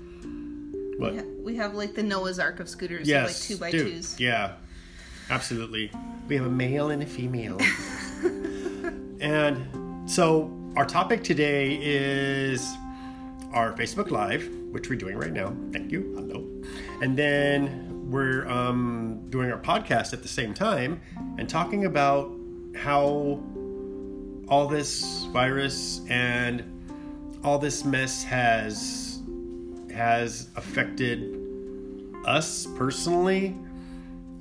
What? 0.99 1.12
We, 1.12 1.18
ha- 1.18 1.25
we 1.44 1.56
have 1.56 1.75
like 1.75 1.94
the 1.94 2.02
Noah's 2.02 2.38
Ark 2.38 2.58
of 2.61 2.68
scooters, 2.68 3.06
Yes. 3.08 3.26
like 3.26 3.37
two 3.49 3.56
by 3.61 3.70
dude, 3.70 3.92
twos. 3.92 4.18
Yeah. 4.18 4.54
Absolutely. 5.30 5.90
We 6.26 6.37
have 6.37 6.47
a 6.47 6.50
male 6.50 6.90
and 6.90 7.02
a 7.02 7.06
female. 7.06 7.58
and 9.20 10.11
so 10.11 10.50
our 10.76 10.87
topic 10.87 11.23
today 11.23 11.78
is 11.80 12.66
our 13.52 13.73
Facebook 13.75 14.11
Live, 14.11 14.49
which 14.70 14.88
we're 14.88 14.97
doing 14.97 15.16
right 15.16 15.32
now. 15.32 15.54
Thank 15.73 15.92
you. 15.92 16.14
Hello. 16.16 16.47
And 17.02 17.16
then 17.16 17.88
we're 18.08 18.48
um, 18.48 19.20
doing 19.28 19.52
our 19.52 19.60
podcast 19.60 20.12
at 20.12 20.22
the 20.22 20.28
same 20.28 20.54
time 20.54 21.00
and 21.36 21.48
talking 21.48 21.84
about 21.84 22.32
how 22.74 23.40
all 24.48 24.66
this 24.66 25.24
virus 25.26 26.00
and 26.08 26.64
all 27.44 27.58
this 27.58 27.84
mess 27.84 28.24
has 28.24 29.20
has 29.94 30.48
affected 30.56 31.36
us 32.24 32.66
personally, 32.76 33.54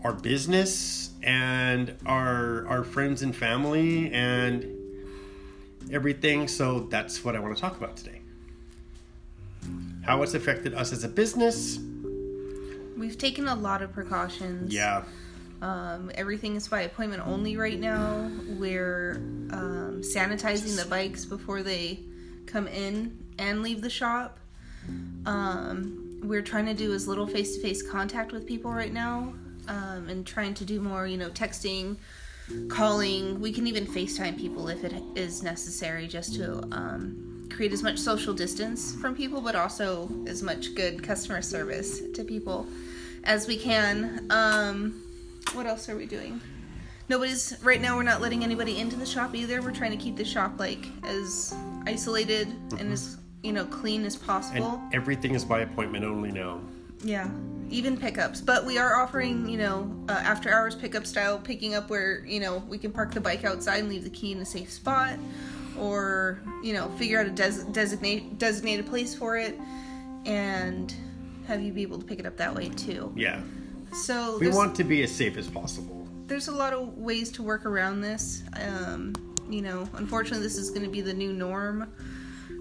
our 0.03 0.13
business, 0.13 1.11
and 1.23 1.93
our 2.05 2.65
our 2.67 2.83
friends 2.83 3.21
and 3.21 3.35
family 3.35 4.11
and 4.13 4.65
everything. 5.91 6.47
So 6.47 6.81
that's 6.89 7.25
what 7.25 7.35
I 7.35 7.39
want 7.39 7.55
to 7.55 7.61
talk 7.61 7.77
about 7.77 7.97
today. 7.97 8.21
How 10.03 10.23
it's 10.23 10.33
affected 10.33 10.73
us 10.73 10.93
as 10.93 11.03
a 11.03 11.09
business. 11.09 11.79
We've 12.97 13.17
taken 13.17 13.47
a 13.47 13.55
lot 13.55 13.81
of 13.81 13.93
precautions. 13.93 14.73
Yeah. 14.73 15.03
Um, 15.61 16.11
everything 16.15 16.55
is 16.55 16.67
by 16.67 16.81
appointment 16.81 17.25
only 17.25 17.57
right 17.57 17.79
now. 17.79 18.29
We're 18.59 19.13
um, 19.51 20.01
sanitizing 20.01 20.81
the 20.81 20.87
bikes 20.89 21.25
before 21.25 21.63
they 21.63 21.99
come 22.45 22.67
in 22.67 23.17
and 23.39 23.61
leave 23.61 23.81
the 23.81 23.89
shop. 23.89 24.39
Um, 25.25 26.19
we're 26.23 26.41
trying 26.41 26.65
to 26.67 26.73
do 26.73 26.93
as 26.93 27.07
little 27.07 27.27
face 27.27 27.55
to 27.55 27.61
face 27.61 27.81
contact 27.81 28.31
with 28.31 28.45
people 28.45 28.71
right 28.71 28.93
now 28.93 29.33
um, 29.67 30.07
and 30.09 30.25
trying 30.25 30.53
to 30.55 30.65
do 30.65 30.79
more, 30.79 31.07
you 31.07 31.17
know, 31.17 31.29
texting, 31.29 31.97
calling. 32.69 33.39
We 33.39 33.51
can 33.51 33.67
even 33.67 33.85
FaceTime 33.85 34.37
people 34.37 34.67
if 34.69 34.83
it 34.83 34.93
is 35.15 35.43
necessary 35.43 36.07
just 36.07 36.35
to 36.35 36.63
um, 36.71 37.36
create 37.57 37.73
as 37.73 37.81
much 37.81 37.97
social 37.97 38.35
distance 38.35 38.93
from 39.01 39.15
people, 39.15 39.41
but 39.41 39.55
also 39.55 40.07
as 40.27 40.43
much 40.43 40.75
good 40.75 41.01
customer 41.01 41.41
service 41.41 42.01
to 42.13 42.23
people 42.23 42.67
as 43.23 43.47
we 43.47 43.57
can. 43.57 44.27
Um, 44.29 45.01
what 45.53 45.65
else 45.65 45.89
are 45.89 45.97
we 45.97 46.05
doing? 46.05 46.39
Nobody's 47.09 47.57
right 47.63 47.81
now. 47.81 47.97
We're 47.97 48.03
not 48.03 48.21
letting 48.21 48.43
anybody 48.43 48.79
into 48.79 48.95
the 48.95 49.07
shop 49.07 49.33
either. 49.33 49.63
We're 49.63 49.71
trying 49.71 49.89
to 49.89 49.97
keep 49.97 50.15
the 50.17 50.23
shop 50.23 50.59
like 50.59 50.85
as 51.03 51.55
isolated 51.87 52.47
and 52.77 52.93
as 52.93 53.17
you 53.41 53.53
know 53.53 53.65
clean 53.65 54.05
as 54.05 54.15
possible. 54.15 54.79
And 54.83 54.93
everything 54.93 55.33
is 55.33 55.43
by 55.43 55.61
appointment 55.61 56.05
only 56.05 56.31
now. 56.31 56.61
Yeah, 57.03 57.27
even 57.71 57.97
pickups. 57.97 58.39
But 58.39 58.67
we 58.67 58.77
are 58.77 59.01
offering, 59.01 59.49
you 59.49 59.57
know, 59.57 59.91
uh, 60.09 60.11
after 60.11 60.53
hours 60.53 60.75
pickup 60.75 61.07
style, 61.07 61.39
picking 61.39 61.73
up 61.73 61.89
where, 61.89 62.23
you 62.25 62.39
know, 62.39 62.57
we 62.67 62.77
can 62.77 62.91
park 62.91 63.13
the 63.13 63.21
bike 63.21 63.45
outside 63.45 63.79
and 63.79 63.89
leave 63.89 64.03
the 64.03 64.11
key 64.11 64.31
in 64.31 64.39
a 64.41 64.45
safe 64.45 64.71
spot 64.71 65.17
or, 65.77 66.39
you 66.63 66.73
know, 66.73 66.89
figure 66.97 67.19
out 67.19 67.25
a 67.27 67.29
des- 67.31 67.63
designate 67.71 68.37
designated 68.39 68.85
place 68.87 69.13
for 69.15 69.37
it 69.37 69.57
and 70.25 70.93
have 71.47 71.61
you 71.61 71.71
be 71.71 71.81
able 71.81 71.97
to 71.99 72.05
pick 72.05 72.19
it 72.19 72.25
up 72.25 72.37
that 72.37 72.53
way 72.53 72.69
too. 72.69 73.13
Yeah. 73.15 73.41
So 73.93 74.37
We 74.39 74.49
want 74.49 74.75
to 74.75 74.83
be 74.83 75.03
as 75.03 75.11
safe 75.15 75.37
as 75.37 75.47
possible. 75.47 76.07
there's 76.27 76.49
a 76.49 76.51
lot 76.51 76.73
of 76.73 76.97
ways 76.97 77.31
to 77.31 77.43
work 77.43 77.65
around 77.65 78.01
this. 78.01 78.43
Um, 78.61 79.13
you 79.49 79.61
know, 79.61 79.87
unfortunately 79.93 80.43
this 80.43 80.57
is 80.57 80.69
going 80.69 80.83
to 80.83 80.89
be 80.89 80.99
the 81.01 81.13
new 81.13 81.31
norm 81.31 81.89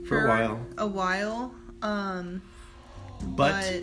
For 0.06 0.24
a 0.24 0.28
while. 0.28 0.60
A 0.78 0.86
while. 0.86 1.52
Um, 1.82 2.40
But, 3.34 3.52
but 3.52 3.82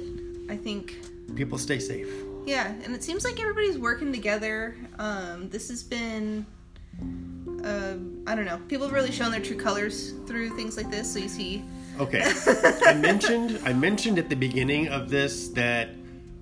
I 0.53 0.55
think 0.57 0.95
people 1.35 1.57
stay 1.57 1.79
safe. 1.79 2.07
Yeah, 2.45 2.67
and 2.83 2.93
it 2.95 3.03
seems 3.03 3.23
like 3.25 3.39
everybody's 3.41 3.77
working 3.77 4.11
together. 4.13 4.75
Um, 4.99 5.49
this 5.49 5.67
has 5.69 5.81
been, 5.83 6.45
uh, 7.63 7.95
I 8.27 8.35
don't 8.35 8.45
know, 8.45 8.59
people 8.67 8.87
have 8.87 8.93
really 8.93 9.11
shown 9.11 9.31
their 9.31 9.41
true 9.41 9.57
colors 9.57 10.13
through 10.27 10.55
things 10.55 10.77
like 10.77 10.89
this. 10.91 11.11
So 11.11 11.19
you 11.19 11.29
see, 11.29 11.63
Okay. 11.99 12.23
I 12.85 12.93
mentioned 12.93 13.59
I 13.65 13.73
mentioned 13.73 14.17
at 14.17 14.29
the 14.29 14.35
beginning 14.35 14.87
of 14.87 15.09
this 15.09 15.49
that 15.49 15.89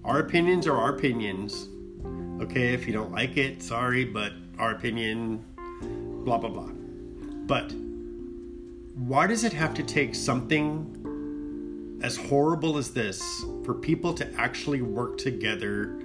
our 0.06 0.20
opinions 0.20 0.66
are 0.66 0.78
our 0.78 0.96
opinions. 0.96 1.68
Okay, 2.42 2.74
if 2.74 2.88
you 2.88 2.94
don't 2.94 3.12
like 3.12 3.38
it, 3.38 3.62
sorry, 3.62 4.06
but 4.06 4.32
our 4.58 4.72
opinion 4.72 5.44
blah 6.24 6.38
blah 6.38 6.50
blah. 6.50 6.70
But 7.46 7.74
why 8.96 9.28
does 9.28 9.44
it 9.44 9.52
have 9.52 9.74
to 9.74 9.84
take 9.84 10.16
something 10.16 10.98
as 12.02 12.16
horrible 12.16 12.78
as 12.78 12.92
this 12.92 13.22
for 13.66 13.74
people 13.74 14.14
to 14.14 14.34
actually 14.36 14.82
work 14.82 15.18
together 15.18 16.00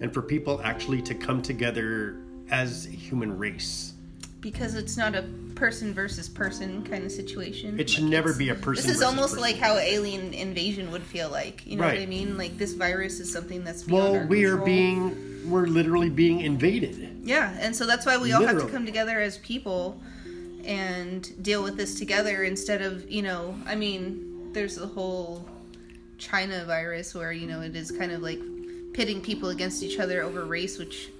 and 0.00 0.12
for 0.12 0.20
people 0.20 0.60
actually 0.62 1.00
to 1.02 1.14
come 1.14 1.40
together 1.40 2.22
as 2.50 2.86
a 2.86 2.90
human 2.90 3.36
race? 3.38 3.94
Because 4.40 4.74
it's 4.74 4.96
not 4.96 5.14
a 5.14 5.22
person 5.54 5.92
versus 5.92 6.28
person 6.28 6.82
kind 6.84 7.04
of 7.04 7.12
situation. 7.12 7.78
It 7.78 7.90
should 7.90 8.04
Like, 8.04 8.10
never 8.10 8.34
be 8.34 8.48
a 8.48 8.54
person. 8.54 8.86
This 8.86 8.96
is 8.96 9.02
almost 9.02 9.34
person. 9.34 9.42
like 9.42 9.56
how 9.56 9.76
alien 9.76 10.32
invasion 10.32 10.90
would 10.90 11.02
feel 11.02 11.30
like. 11.30 11.66
You 11.66 11.76
know 11.76 11.84
what 11.84 11.98
I 11.98 12.06
mean? 12.06 12.38
Like 12.38 12.56
this 12.56 12.72
virus 12.72 13.20
is 13.20 13.30
something 13.32 13.64
that's 13.64 13.82
beyond 13.82 14.12
Well, 14.12 14.26
we 14.26 14.44
are 14.44 14.56
being 14.56 15.48
we're 15.48 15.66
literally 15.66 16.10
being 16.10 16.40
invaded. 16.40 17.20
Yeah, 17.22 17.56
and 17.60 17.74
so 17.74 17.86
that's 17.86 18.06
why 18.06 18.16
we 18.18 18.32
all 18.32 18.42
have 18.44 18.60
to 18.60 18.68
come 18.68 18.86
together 18.86 19.20
as 19.20 19.38
people 19.38 20.00
and 20.64 21.42
deal 21.42 21.62
with 21.62 21.76
this 21.76 21.98
together 21.98 22.44
instead 22.44 22.82
of, 22.82 23.10
you 23.10 23.22
know, 23.22 23.54
I 23.66 23.74
mean, 23.74 24.52
there's 24.52 24.76
the 24.76 24.86
whole 24.86 25.48
China 26.18 26.64
virus 26.66 27.14
where, 27.14 27.32
you 27.32 27.46
know, 27.46 27.62
it 27.62 27.74
is 27.74 27.90
kind 27.90 28.12
of 28.12 28.20
like 28.22 28.40
pitting 28.92 29.20
people 29.20 29.48
against 29.50 29.82
each 29.82 29.98
other 29.98 30.22
over 30.22 30.44
race, 30.44 30.78
which, 30.78 31.10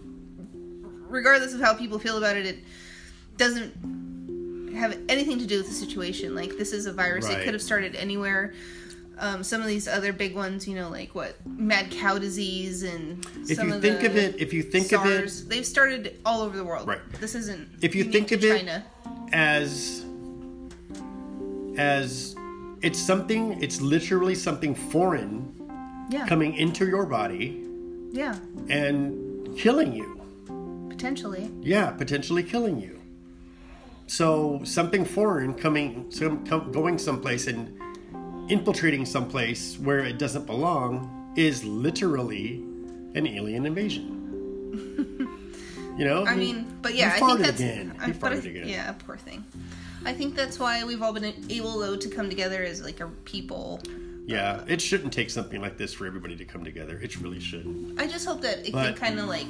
regardless 1.09 1.55
of 1.55 1.61
how 1.61 1.75
people 1.75 1.99
feel 1.99 2.19
about 2.19 2.37
it, 2.37 2.47
it 2.47 2.59
doesn't 3.41 4.73
have 4.77 4.97
anything 5.09 5.39
to 5.39 5.47
do 5.47 5.57
with 5.59 5.69
the 5.69 5.75
situation. 5.75 6.35
Like, 6.35 6.57
this 6.59 6.73
is 6.73 6.85
a 6.87 6.93
virus, 6.93 7.25
Right. 7.27 7.39
it 7.39 7.45
could 7.45 7.55
have 7.55 7.63
started 7.63 7.97
anywhere. 7.97 8.53
Um, 9.19 9.43
some 9.43 9.61
of 9.61 9.67
these 9.67 9.89
other 9.89 10.13
big 10.13 10.35
ones, 10.35 10.67
you 10.69 10.75
know, 10.75 10.89
like 10.89 11.15
what 11.15 11.35
mad 11.47 11.91
cow 11.91 12.19
disease 12.19 12.83
and 12.83 13.27
If 13.49 13.63
you 13.63 13.75
of 13.75 13.83
think 13.83 14.03
of 14.03 14.17
it, 14.17 14.37
if 14.39 14.53
you 14.55 14.63
think 14.63 14.93
of 14.93 15.05
it 15.05 15.31
They've 15.49 15.67
started 15.67 16.19
all 16.25 16.41
over 16.43 16.57
the 16.57 16.65
world. 16.65 16.87
Right. 16.89 17.01
This 17.21 17.35
isn't. 17.35 17.69
If 17.83 17.95
you 17.95 18.05
think 18.05 18.31
of 18.33 18.41
to 18.41 18.47
it- 18.49 18.59
China. 18.61 18.85
as 19.33 20.05
as 21.77 22.35
it's 22.83 22.99
something 22.99 23.63
it's 23.63 23.81
literally 23.81 24.35
something 24.35 24.75
foreign 24.75 25.55
yeah, 26.11 26.27
coming 26.27 26.55
into 26.57 26.87
your 26.87 27.07
body 27.07 27.65
yeah, 28.13 28.37
and 28.69 29.57
killing 29.57 29.93
you. 29.95 30.21
potentially. 30.89 31.51
Yeah, 31.63 31.91
potentially 31.91 32.43
killing 32.43 32.81
you. 32.81 33.00
So 34.11 34.61
something 34.65 35.05
foreign 35.05 35.55
coming 35.55 36.11
some 36.11 36.45
com, 36.45 36.73
going 36.73 36.99
someplace 36.99 37.47
and 37.47 37.81
infiltrating 38.51 39.07
someplace 39.07 39.79
where 39.79 40.01
it 40.01 40.19
doesn't 40.19 40.47
belong 40.47 41.33
is 41.37 41.63
literally 41.63 42.57
an 43.15 43.29
alien 43.29 43.67
invasion. 43.67 44.09
you 45.97 46.05
know? 46.05 46.27
I 46.27 46.35
mean, 46.35 46.77
but 46.83 46.97
yeah, 46.97 47.13
I 47.15 47.21
think 47.21 47.39
that's. 47.39 47.61
again. 47.61 47.95
I, 48.01 48.11
but 48.11 48.33
I- 48.33 48.37
again. 48.37 48.67
Yeah, 48.67 48.91
poor 49.07 49.17
thing. 49.17 49.45
I 50.05 50.13
think 50.13 50.35
that's 50.35 50.59
why 50.59 50.83
we've 50.83 51.03
all 51.03 51.13
been 51.13 51.33
able 51.49 51.79
though 51.79 51.95
to 51.95 52.09
come 52.09 52.29
together 52.29 52.65
as 52.65 52.83
like 52.83 52.99
a 52.99 53.07
people. 53.25 53.81
Yeah, 54.27 54.55
uh, 54.55 54.65
it 54.67 54.81
shouldn't 54.81 55.13
take 55.13 55.31
something 55.31 55.61
like 55.61 55.79
this 55.79 55.95
for 55.95 56.09
everybody 56.09 56.35
to 56.35 56.45
come 56.45 56.65
together. 56.65 56.99
It 57.01 57.17
really 57.21 57.39
shouldn't. 57.39 58.01
I 58.01 58.09
just 58.09 58.27
hope 58.27 58.41
that 58.41 58.67
it 58.67 58.73
But- 58.73 58.87
can 58.87 58.95
kind 58.97 59.21
of 59.21 59.27
like 59.27 59.47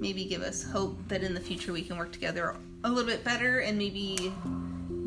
maybe 0.00 0.24
give 0.24 0.42
us 0.42 0.62
hope 0.62 0.96
that 1.08 1.22
in 1.22 1.34
the 1.34 1.40
future 1.40 1.72
we 1.72 1.82
can 1.82 1.96
work 1.96 2.12
together 2.12 2.54
a 2.84 2.88
little 2.88 3.04
bit 3.08 3.24
better 3.24 3.60
and 3.60 3.78
maybe 3.78 4.32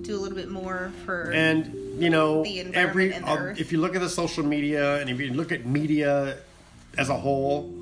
do 0.02 0.16
a 0.16 0.20
little 0.20 0.36
bit 0.38 0.50
more 0.50 0.92
for. 1.06 1.32
And 1.34 2.02
you 2.02 2.10
know, 2.10 2.44
The 2.44 2.60
environment 2.60 2.76
every 2.90 3.14
and 3.14 3.26
the 3.26 3.30
all- 3.30 3.38
earth. 3.38 3.60
if 3.60 3.72
you 3.72 3.80
look 3.80 3.96
at 3.96 4.02
the 4.02 4.10
social 4.10 4.44
media 4.46 5.00
and 5.02 5.10
if 5.10 5.20
you 5.20 5.34
look 5.34 5.52
at 5.52 5.66
media 5.66 6.38
as 6.98 7.10
a 7.10 7.16
whole, 7.16 7.74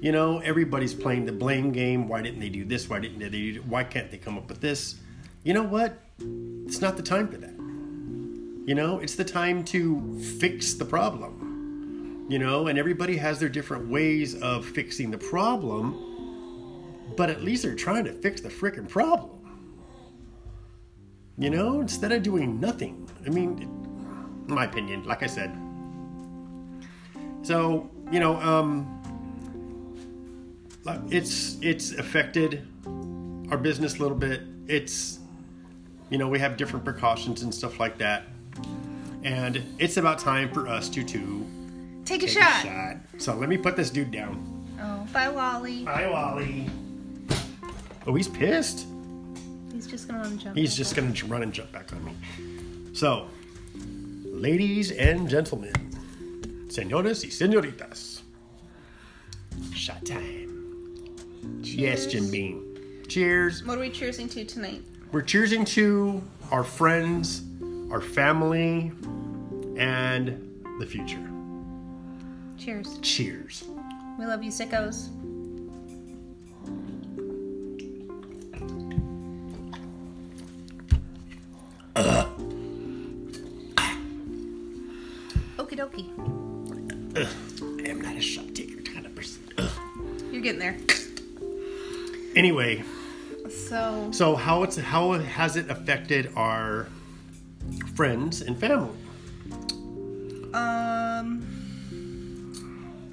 you 0.00 0.12
know, 0.12 0.38
everybody's 0.38 0.94
playing 0.94 1.26
the 1.26 1.32
blame 1.32 1.72
game. 1.72 2.08
Why 2.08 2.22
didn't 2.22 2.38
they 2.40 2.48
do 2.48 2.64
this? 2.64 2.88
Why 2.88 3.00
didn't 3.00 3.18
they 3.18 3.28
do? 3.28 3.62
Why 3.68 3.82
can't 3.84 4.10
they 4.10 4.18
come 4.18 4.38
up 4.38 4.48
with 4.48 4.60
this? 4.60 4.94
You 5.42 5.54
know 5.54 5.64
what? 5.64 5.98
It's 6.66 6.80
not 6.80 6.96
the 6.96 7.02
time 7.02 7.28
for 7.28 7.36
that. 7.38 7.54
You 8.68 8.74
know, 8.74 8.98
it's 9.00 9.16
the 9.16 9.24
time 9.24 9.64
to 9.66 10.20
fix 10.38 10.74
the 10.74 10.84
problem. 10.84 12.26
You 12.28 12.38
know, 12.38 12.66
and 12.68 12.78
everybody 12.78 13.16
has 13.16 13.40
their 13.40 13.48
different 13.48 13.88
ways 13.88 14.34
of 14.40 14.66
fixing 14.66 15.10
the 15.10 15.18
problem, 15.18 15.94
but 17.18 17.28
at 17.28 17.42
least 17.42 17.64
they're 17.64 17.74
trying 17.74 18.04
to 18.04 18.12
fix 18.12 18.40
the 18.40 18.48
freaking 18.48 18.88
problem. 18.88 19.32
You 21.36 21.50
know, 21.50 21.80
instead 21.80 22.12
of 22.12 22.22
doing 22.22 22.60
nothing. 22.60 23.10
I 23.26 23.30
mean, 23.30 23.58
in 24.48 24.54
my 24.54 24.64
opinion, 24.64 25.02
like 25.02 25.24
I 25.24 25.26
said. 25.26 25.50
So, 27.42 27.90
you 28.12 28.20
know, 28.20 28.36
um, 28.36 28.94
uh, 30.86 31.00
it's 31.10 31.58
it's 31.60 31.92
affected 31.92 32.66
our 33.50 33.58
business 33.58 33.98
a 33.98 34.02
little 34.02 34.16
bit. 34.16 34.42
It's 34.68 35.18
you 36.10 36.18
know 36.18 36.28
we 36.28 36.38
have 36.38 36.56
different 36.56 36.84
precautions 36.84 37.42
and 37.42 37.52
stuff 37.52 37.80
like 37.80 37.98
that, 37.98 38.26
and 39.24 39.62
it's 39.78 39.96
about 39.96 40.20
time 40.20 40.52
for 40.52 40.68
us 40.68 40.88
to 40.90 41.02
to 41.04 41.46
Take 42.04 42.22
a 42.22 42.26
take 42.26 42.38
shot. 42.38 42.64
a 42.64 42.68
shot. 42.68 42.96
So 43.18 43.34
let 43.34 43.48
me 43.48 43.56
put 43.58 43.76
this 43.76 43.90
dude 43.90 44.12
down. 44.12 44.36
Oh, 44.80 45.06
bye, 45.12 45.28
Wally. 45.28 45.84
Bye 45.84 46.08
Wally. 46.08 46.66
Oh, 48.08 48.14
he's 48.14 48.26
pissed. 48.26 48.86
He's 49.70 49.86
just 49.86 50.08
gonna 50.08 50.20
want 50.20 50.38
to 50.38 50.44
jump. 50.44 50.56
He's 50.56 50.74
just 50.74 50.96
gonna 50.96 51.12
run 51.26 51.42
and 51.42 51.52
jump 51.52 51.70
back 51.72 51.92
on 51.92 52.02
me. 52.02 52.14
So, 52.94 53.28
ladies 54.24 54.92
and 54.92 55.28
gentlemen, 55.28 55.74
señores 56.68 57.22
y 57.22 57.28
señoritas, 57.28 58.22
shot 59.74 60.06
time. 60.06 61.14
Yes, 61.60 62.06
Jim 62.06 62.30
Beam. 62.30 63.04
Cheers. 63.08 63.62
What 63.66 63.76
are 63.76 63.80
we 63.82 63.90
cheersing 63.90 64.30
to 64.30 64.44
tonight? 64.46 64.82
We're 65.12 65.22
cheersing 65.22 65.66
to 65.74 66.22
our 66.50 66.64
friends, 66.64 67.42
our 67.92 68.00
family, 68.00 68.90
and 69.76 70.28
the 70.80 70.86
future. 70.86 71.30
Cheers. 72.56 72.98
Cheers. 73.02 73.64
We 74.18 74.24
love 74.24 74.42
you, 74.42 74.50
sickos. 74.50 75.10
Anyway, 92.38 92.84
So, 93.50 94.10
so 94.12 94.36
how 94.36 94.62
it's 94.62 94.76
how 94.76 95.14
has 95.14 95.56
it 95.56 95.68
affected 95.68 96.30
our 96.36 96.86
friends 97.96 98.42
and 98.42 98.56
family? 98.56 98.94
um, 100.54 101.42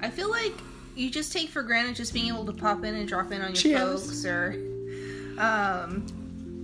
I 0.00 0.10
feel 0.10 0.30
like 0.30 0.52
you 0.94 1.10
just 1.10 1.32
take 1.32 1.48
for 1.48 1.64
granted 1.64 1.96
just 1.96 2.14
being 2.14 2.28
able 2.28 2.46
to 2.46 2.52
pop 2.52 2.84
in 2.84 2.94
and 2.94 3.08
drop 3.08 3.32
in 3.32 3.42
on 3.42 3.48
your 3.48 3.56
Cheers. 3.56 4.04
folks, 4.06 4.24
or, 4.24 4.52
um, 5.38 6.06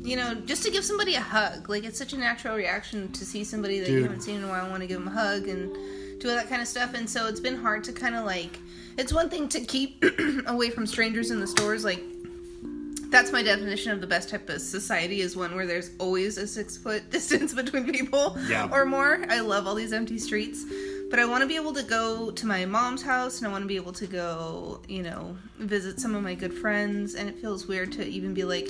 you 0.05 0.17
know, 0.17 0.35
just 0.47 0.63
to 0.63 0.71
give 0.71 0.85
somebody 0.85 1.17
a 1.17 1.21
hug. 1.21 1.69
Like 1.69 1.83
it's 1.83 1.99
such 1.99 2.13
a 2.13 2.17
natural 2.17 2.55
reaction 2.55 3.11
to 3.11 3.25
see 3.27 3.43
somebody 3.43 3.81
that 3.81 3.91
you 3.91 4.05
haven't 4.05 4.21
seen 4.21 4.37
in 4.37 4.45
a 4.45 4.49
while, 4.49 4.63
and 4.63 4.71
want 4.71 4.83
to 4.83 4.87
give 4.87 5.01
them 5.01 5.09
a 5.09 5.11
hug 5.11 5.49
and 5.49 5.69
do 6.21 6.29
all 6.31 6.37
that 6.37 6.49
kind 6.49 6.63
of 6.63 6.69
stuff. 6.69 6.95
And 6.95 7.11
so 7.11 7.27
it's 7.27 7.41
been 7.41 7.57
hard 7.57 7.83
to 7.85 7.93
kind 7.93 8.15
of 8.15 8.25
like. 8.25 8.57
It's 8.99 9.13
one 9.13 9.29
thing 9.31 9.49
to 9.49 9.61
keep 9.63 10.05
away 10.47 10.71
from 10.71 10.87
strangers 10.87 11.33
in 11.33 11.41
the 11.41 11.47
stores, 11.49 11.83
like 11.85 12.05
that's 13.13 13.31
my 13.31 13.43
definition 13.43 13.93
of 13.93 14.01
the 14.01 14.07
best 14.07 14.29
type 14.31 14.49
of 14.49 14.61
society 14.61 15.21
is 15.21 15.37
one 15.37 15.55
where 15.55 15.67
there's 15.67 15.91
always 15.99 16.37
a 16.39 16.47
six 16.47 16.77
foot 16.77 17.11
distance 17.17 17.55
between 17.55 17.85
people 17.91 18.37
Yeah. 18.49 18.69
or 18.73 18.85
more. 18.85 19.25
I 19.29 19.41
love 19.41 19.67
all 19.69 19.75
these 19.77 19.93
empty 19.93 20.19
streets. 20.19 20.65
But 21.11 21.19
I 21.21 21.27
want 21.27 21.43
to 21.43 21.47
be 21.47 21.57
able 21.57 21.75
to 21.75 21.83
go 21.83 22.31
to 22.31 22.47
my 22.47 22.65
mom's 22.65 23.03
house 23.03 23.39
and 23.39 23.47
I 23.47 23.51
want 23.51 23.63
to 23.63 23.69
be 23.69 23.77
able 23.77 23.93
to 23.93 24.07
go, 24.07 24.81
you 24.89 25.03
know, 25.03 25.37
visit 25.59 26.01
some 26.01 26.15
of 26.15 26.23
my 26.23 26.35
good 26.35 26.55
friends. 26.55 27.15
And 27.15 27.29
it 27.29 27.39
feels 27.39 27.67
weird 27.69 27.93
to 27.93 28.05
even 28.07 28.33
be 28.33 28.45
like, 28.45 28.67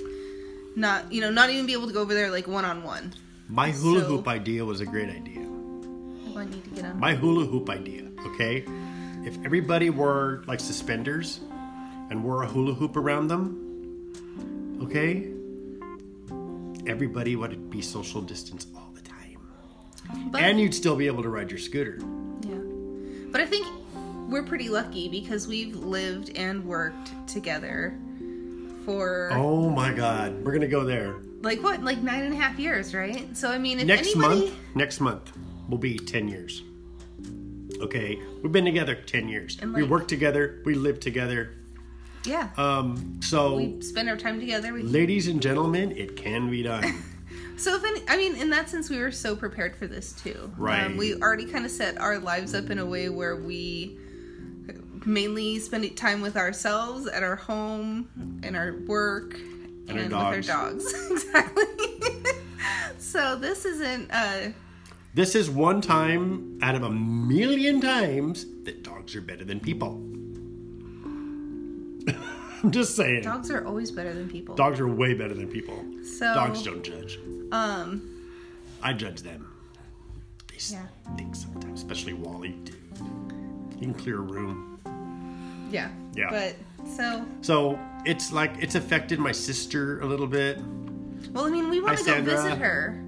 not, 0.74 1.12
you 1.12 1.20
know, 1.20 1.30
not 1.30 1.50
even 1.50 1.66
be 1.66 1.72
able 1.72 1.86
to 1.86 1.92
go 1.92 2.00
over 2.00 2.12
there 2.14 2.30
like 2.30 2.48
one 2.48 2.64
on 2.64 2.82
one. 2.82 3.14
My 3.48 3.70
hula 3.70 4.00
So- 4.00 4.06
hoop 4.08 4.26
idea 4.28 4.64
was 4.64 4.80
a 4.80 4.86
great 4.86 5.08
idea. 5.08 5.46
Oh, 5.46 6.34
I 6.36 6.44
need 6.46 6.64
to 6.64 6.70
get 6.70 6.84
on. 6.84 6.98
My 6.98 7.14
hula 7.14 7.44
hoop 7.46 7.70
idea, 7.70 8.08
okay? 8.26 8.64
If 9.24 9.36
everybody 9.44 9.88
wore 9.90 10.42
like 10.48 10.58
suspenders 10.58 11.38
and 12.10 12.24
wore 12.24 12.42
a 12.42 12.46
hula 12.48 12.74
hoop 12.74 12.96
around 12.96 13.28
them, 13.28 13.61
okay? 14.84 15.28
Everybody 16.86 17.36
would 17.36 17.70
be 17.70 17.80
social 17.80 18.20
distance 18.20 18.66
all 18.76 18.90
the 18.94 19.00
time. 19.02 19.38
But, 20.30 20.42
And 20.42 20.58
you'd 20.60 20.74
still 20.74 20.96
be 20.96 21.06
able 21.06 21.22
to 21.22 21.28
ride 21.28 21.50
your 21.50 21.58
scooter. 21.60 21.98
yeah. 22.42 22.56
But 23.30 23.40
I 23.40 23.46
think 23.46 23.66
we're 24.28 24.42
pretty 24.42 24.68
lucky 24.68 25.08
because 25.08 25.46
we've 25.46 25.76
lived 25.76 26.36
and 26.36 26.64
worked 26.64 27.10
together 27.28 27.96
for 28.84 29.30
Oh 29.32 29.70
my 29.70 29.92
god, 29.92 30.44
we're 30.44 30.52
gonna 30.52 30.66
go 30.66 30.84
there. 30.84 31.14
like 31.42 31.62
what, 31.62 31.82
like 31.84 31.98
nine 32.02 32.24
and 32.24 32.32
a 32.34 32.36
half 32.36 32.58
years, 32.58 32.94
right? 32.94 33.36
So 33.36 33.50
I 33.50 33.58
mean, 33.58 33.78
if 33.78 33.86
next 33.86 34.08
anybody, 34.16 34.40
month 34.40 34.54
next 34.74 35.00
month 35.00 35.32
will 35.68 35.78
be 35.78 35.96
10 35.98 36.28
years 36.28 36.62
okay 37.80 38.18
we've 38.42 38.52
been 38.52 38.64
together 38.64 38.94
10 38.94 39.28
years 39.28 39.58
And, 39.62 39.72
we 39.72 39.82
like- 39.82 39.90
work 39.90 40.08
together 40.08 40.60
we 40.66 40.74
live 40.74 41.00
together 41.00 41.54
yeah, 42.24 42.48
um 42.56 43.20
so 43.22 43.56
we 43.56 43.80
spend 43.82 44.08
our 44.08 44.16
time 44.16 44.38
together. 44.40 44.72
We 44.72 44.82
ladies 44.82 45.28
and 45.28 45.40
gentlemen 45.42 45.92
it 45.92 46.16
can 46.16 46.50
be 46.50 46.62
done 46.62 46.84
So 47.56 47.76
if 47.76 47.84
any, 47.84 48.00
I 48.08 48.16
mean, 48.16 48.34
in 48.34 48.50
that 48.50 48.68
sense, 48.68 48.90
we 48.90 48.98
were 48.98 49.12
so 49.12 49.36
prepared 49.36 49.76
for 49.76 49.86
this 49.86 50.12
too. 50.12 50.52
Right. 50.56 50.84
Um, 50.84 50.96
we 50.96 51.14
already 51.14 51.44
kind 51.46 51.64
of 51.64 51.70
set 51.70 51.96
our 51.96 52.18
lives 52.18 52.54
up 52.56 52.70
in 52.70 52.78
a 52.80 52.86
way 52.86 53.08
where 53.08 53.36
we 53.36 53.96
mainly 55.06 55.60
spend 55.60 55.96
time 55.96 56.20
with 56.22 56.36
ourselves 56.36 57.06
at 57.06 57.22
our 57.22 57.36
home 57.36 58.08
and 58.42 58.56
our 58.56 58.78
work 58.86 59.34
And 59.88 59.90
our 59.90 59.96
with 59.96 60.10
dogs. 60.10 60.48
our 60.50 60.70
dogs. 60.72 61.10
exactly. 61.10 61.64
so 62.98 63.36
this 63.36 63.64
isn't. 63.64 64.10
Uh, 64.10 64.48
this 65.14 65.34
is 65.36 65.48
one 65.48 65.80
time 65.80 66.58
out 66.62 66.74
of 66.74 66.82
a 66.82 66.90
million 66.90 67.80
times 67.80 68.44
that 68.64 68.82
dogs 68.82 69.14
are 69.14 69.20
better 69.20 69.44
than 69.44 69.60
people 69.60 70.00
i'm 72.62 72.70
just 72.70 72.94
saying 72.96 73.22
dogs 73.22 73.50
are 73.50 73.64
always 73.66 73.90
better 73.90 74.12
than 74.14 74.28
people. 74.28 74.54
dogs 74.54 74.78
are 74.80 74.88
way 74.88 75.14
better 75.14 75.34
than 75.34 75.48
people 75.48 75.84
so 76.04 76.32
dogs 76.34 76.62
don't 76.62 76.82
judge 76.82 77.18
um. 77.52 78.02
i 78.82 78.92
judge 78.92 79.20
them 79.22 79.48
they 80.48 80.56
Yeah. 80.74 80.86
think 81.16 81.34
sometimes 81.34 81.80
especially 81.82 82.12
wally 82.14 82.50
dude 82.64 82.76
he 83.78 83.86
can 83.86 83.94
clear 83.94 84.18
a 84.18 84.20
room 84.20 84.78
Yeah. 85.70 85.88
Yeah. 86.14 86.28
But 86.30 86.56
so 86.96 87.24
So 87.40 87.78
it's 88.04 88.30
like 88.32 88.52
it's 88.60 88.74
affected 88.74 89.18
my 89.18 89.32
sister 89.32 90.00
a 90.00 90.06
little 90.06 90.26
bit. 90.26 90.58
Well, 91.32 91.46
I 91.46 91.50
mean, 91.50 91.70
we 91.70 91.80
want 91.80 91.96
to 91.98 92.04
go 92.04 92.20
visit 92.20 92.58
her. 92.58 93.02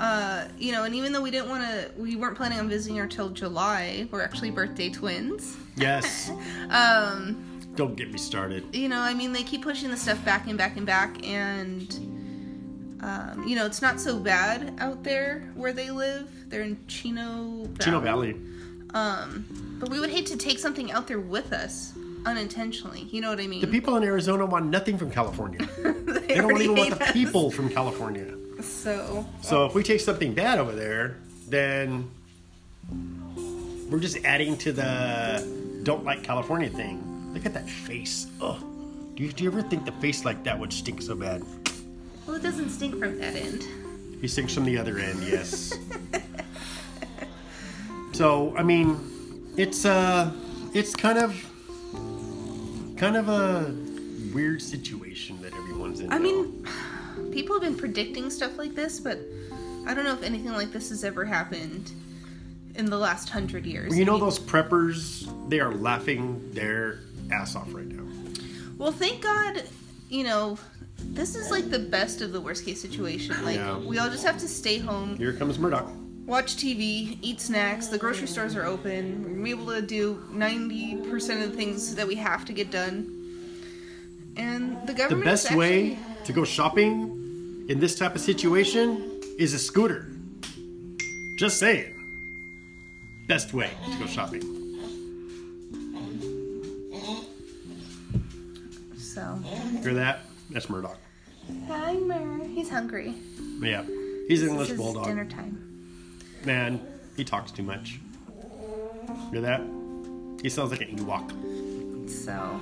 Uh, 0.00 0.48
you 0.58 0.72
know, 0.72 0.84
and 0.84 0.94
even 0.94 1.12
though 1.12 1.20
we 1.20 1.30
didn't 1.30 1.48
want 1.50 1.62
to, 1.62 1.90
we 1.98 2.16
weren't 2.16 2.36
planning 2.36 2.58
on 2.58 2.68
visiting 2.70 2.96
her 2.96 3.06
till 3.06 3.28
July. 3.28 4.08
We're 4.10 4.22
actually 4.22 4.50
birthday 4.50 4.88
twins. 4.88 5.56
Yes. 5.76 6.30
Um, 6.70 7.53
Don't 7.76 7.96
get 7.96 8.10
me 8.12 8.18
started. 8.18 8.74
you 8.74 8.88
know, 8.88 9.00
I 9.00 9.14
mean, 9.14 9.32
they 9.32 9.42
keep 9.42 9.62
pushing 9.62 9.90
the 9.90 9.96
stuff 9.96 10.24
back 10.24 10.46
and 10.46 10.56
back 10.56 10.76
and 10.76 10.86
back, 10.86 11.26
and 11.26 11.92
um, 13.02 13.44
you 13.46 13.56
know, 13.56 13.66
it's 13.66 13.82
not 13.82 14.00
so 14.00 14.18
bad 14.18 14.74
out 14.78 15.02
there 15.02 15.50
where 15.54 15.72
they 15.72 15.90
live. 15.90 16.30
They're 16.48 16.62
in 16.62 16.78
Chino 16.86 17.64
Valley. 17.64 17.76
Chino 17.80 18.00
Valley. 18.00 18.36
Um, 18.94 19.76
but 19.80 19.88
we 19.90 19.98
would 19.98 20.10
hate 20.10 20.26
to 20.26 20.36
take 20.36 20.58
something 20.58 20.92
out 20.92 21.08
there 21.08 21.18
with 21.18 21.52
us 21.52 21.92
unintentionally. 22.26 23.08
You 23.10 23.20
know 23.20 23.28
what 23.30 23.40
I 23.40 23.46
mean? 23.48 23.60
The 23.60 23.66
people 23.66 23.96
in 23.96 24.04
Arizona 24.04 24.46
want 24.46 24.66
nothing 24.66 24.96
from 24.96 25.10
California. 25.10 25.68
they 25.82 26.20
They 26.20 26.34
don't 26.36 26.60
even 26.62 26.76
want 26.76 26.98
the 26.98 27.04
us. 27.04 27.12
people 27.12 27.50
from 27.50 27.68
California. 27.68 28.34
So 28.62 29.26
So 29.42 29.66
if 29.66 29.74
we 29.74 29.82
take 29.82 30.00
something 30.00 30.32
bad 30.32 30.58
over 30.60 30.72
there, 30.72 31.16
then 31.48 32.08
we're 33.90 33.98
just 34.00 34.24
adding 34.24 34.56
to 34.58 34.72
the 34.72 35.80
don't 35.82 36.04
like 36.04 36.22
California 36.22 36.70
thing. 36.70 37.02
Look 37.34 37.44
at 37.44 37.52
that 37.54 37.68
face. 37.68 38.28
Ugh. 38.40 38.62
Do 39.16 39.22
you, 39.22 39.32
do 39.32 39.44
you 39.44 39.50
ever 39.50 39.62
think 39.62 39.84
the 39.84 39.92
face 39.92 40.24
like 40.24 40.42
that 40.44 40.58
would 40.58 40.72
stink 40.72 41.02
so 41.02 41.14
bad? 41.14 41.42
well, 42.26 42.36
it 42.36 42.42
doesn't 42.42 42.70
stink 42.70 42.98
from 42.98 43.18
that 43.18 43.34
end. 43.34 43.64
He 44.20 44.28
stinks 44.28 44.54
from 44.54 44.64
the 44.64 44.78
other 44.78 44.98
end, 44.98 45.22
yes. 45.22 45.74
so 48.12 48.56
I 48.56 48.62
mean, 48.62 49.52
it's 49.56 49.84
uh, 49.84 50.32
it's 50.72 50.96
kind 50.96 51.18
of, 51.18 51.34
kind 52.96 53.16
of 53.16 53.28
a 53.28 53.74
weird 54.32 54.62
situation 54.62 55.40
that 55.42 55.52
everyone's 55.54 56.00
in. 56.00 56.12
I 56.12 56.16
now. 56.16 56.22
mean, 56.22 56.66
people 57.32 57.54
have 57.54 57.62
been 57.62 57.76
predicting 57.76 58.30
stuff 58.30 58.56
like 58.56 58.74
this, 58.74 58.98
but 58.98 59.18
I 59.86 59.92
don't 59.94 60.04
know 60.04 60.14
if 60.14 60.22
anything 60.22 60.52
like 60.52 60.72
this 60.72 60.88
has 60.88 61.04
ever 61.04 61.24
happened 61.24 61.92
in 62.76 62.86
the 62.86 62.98
last 62.98 63.28
hundred 63.28 63.66
years. 63.66 63.96
you 63.96 64.04
know 64.04 64.12
I 64.12 64.14
mean, 64.16 64.24
those 64.24 64.38
preppers? 64.38 65.48
They 65.50 65.60
are 65.60 65.74
laughing 65.74 66.50
their 66.52 67.00
ass 67.30 67.56
off 67.56 67.72
right 67.72 67.86
now. 67.86 68.02
Well, 68.78 68.92
thank 68.92 69.22
God, 69.22 69.62
you 70.08 70.24
know, 70.24 70.58
this 70.98 71.34
is 71.36 71.50
like 71.50 71.70
the 71.70 71.78
best 71.78 72.20
of 72.20 72.32
the 72.32 72.40
worst 72.40 72.64
case 72.64 72.80
situation. 72.80 73.42
Like, 73.44 73.56
Yeah. 73.56 73.78
we 73.78 73.98
all 73.98 74.08
just 74.10 74.24
have 74.24 74.38
to 74.38 74.48
stay 74.48 74.78
home, 74.78 75.16
Here 75.16 75.32
comes 75.32 75.58
Murdoch. 75.58 75.88
watch 76.26 76.56
TV, 76.56 77.18
eat 77.22 77.40
snacks. 77.40 77.86
The 77.88 77.98
grocery 77.98 78.26
stores 78.26 78.56
are 78.56 78.64
open. 78.64 79.22
We're 79.22 79.30
gonna 79.30 79.42
be 79.44 79.50
able 79.50 79.66
to 79.66 79.82
do 79.82 80.22
90% 80.32 81.42
of 81.42 81.50
the 81.50 81.56
things 81.56 81.94
that 81.94 82.06
we 82.06 82.14
have 82.16 82.44
to 82.46 82.52
get 82.52 82.70
done. 82.70 83.10
And 84.36 84.76
the 84.86 84.94
government. 84.94 85.24
The 85.24 85.30
best 85.30 85.50
is 85.50 85.56
way 85.56 85.98
to 86.24 86.32
go 86.32 86.44
shopping 86.44 87.64
in 87.68 87.78
this 87.78 87.96
type 87.96 88.14
of 88.14 88.20
situation 88.20 89.20
is 89.38 89.54
a 89.54 89.58
scooter. 89.58 90.06
Just 91.38 91.58
saying. 91.58 91.92
Best 93.28 93.54
way 93.54 93.70
to 93.92 93.98
go 93.98 94.06
shopping. 94.06 94.42
Hear 99.84 99.94
that? 99.94 100.20
That's 100.50 100.70
Murdoch. 100.70 100.96
Hi, 101.68 101.92
Mer. 101.94 102.44
He's 102.44 102.70
hungry. 102.70 103.14
Yeah. 103.60 103.84
He's 104.28 104.42
an 104.42 104.50
English 104.50 104.70
is 104.70 104.78
bulldog. 104.78 105.04
dinner 105.04 105.26
time. 105.26 105.60
Man, 106.44 106.80
he 107.16 107.24
talks 107.24 107.50
too 107.50 107.62
much. 107.62 108.00
Hear 109.30 109.42
that? 109.42 109.60
He 110.42 110.48
sounds 110.48 110.70
like 110.70 110.80
an 110.80 110.96
Ewok. 110.96 111.30
So, 112.10 112.60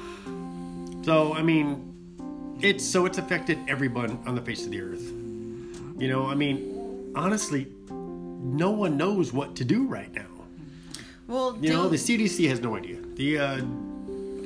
So, 1.05 1.35
I 1.35 1.43
mean, 1.43 2.57
it's 2.61 2.85
so 2.85 3.07
it's 3.07 3.19
affected 3.19 3.59
everyone 3.69 4.19
on 4.27 4.35
the 4.35 4.43
face 4.43 4.65
of 4.65 4.73
the 4.73 4.81
earth. 4.81 5.03
You 5.99 6.09
know, 6.09 6.27
I 6.27 6.35
mean, 6.35 7.13
honestly, 7.15 7.69
no 7.91 8.71
one 8.73 8.97
knows 8.97 9.33
what 9.33 9.55
to 9.57 9.65
do 9.65 9.87
right 9.87 10.13
now. 10.13 10.27
well, 11.29 11.57
You 11.61 11.71
know, 11.73 11.89
the 11.89 11.97
CDC 11.97 12.49
has 12.49 12.61
no 12.61 12.77
idea. 12.77 12.99
The 13.15 13.39
uh, 13.39 13.61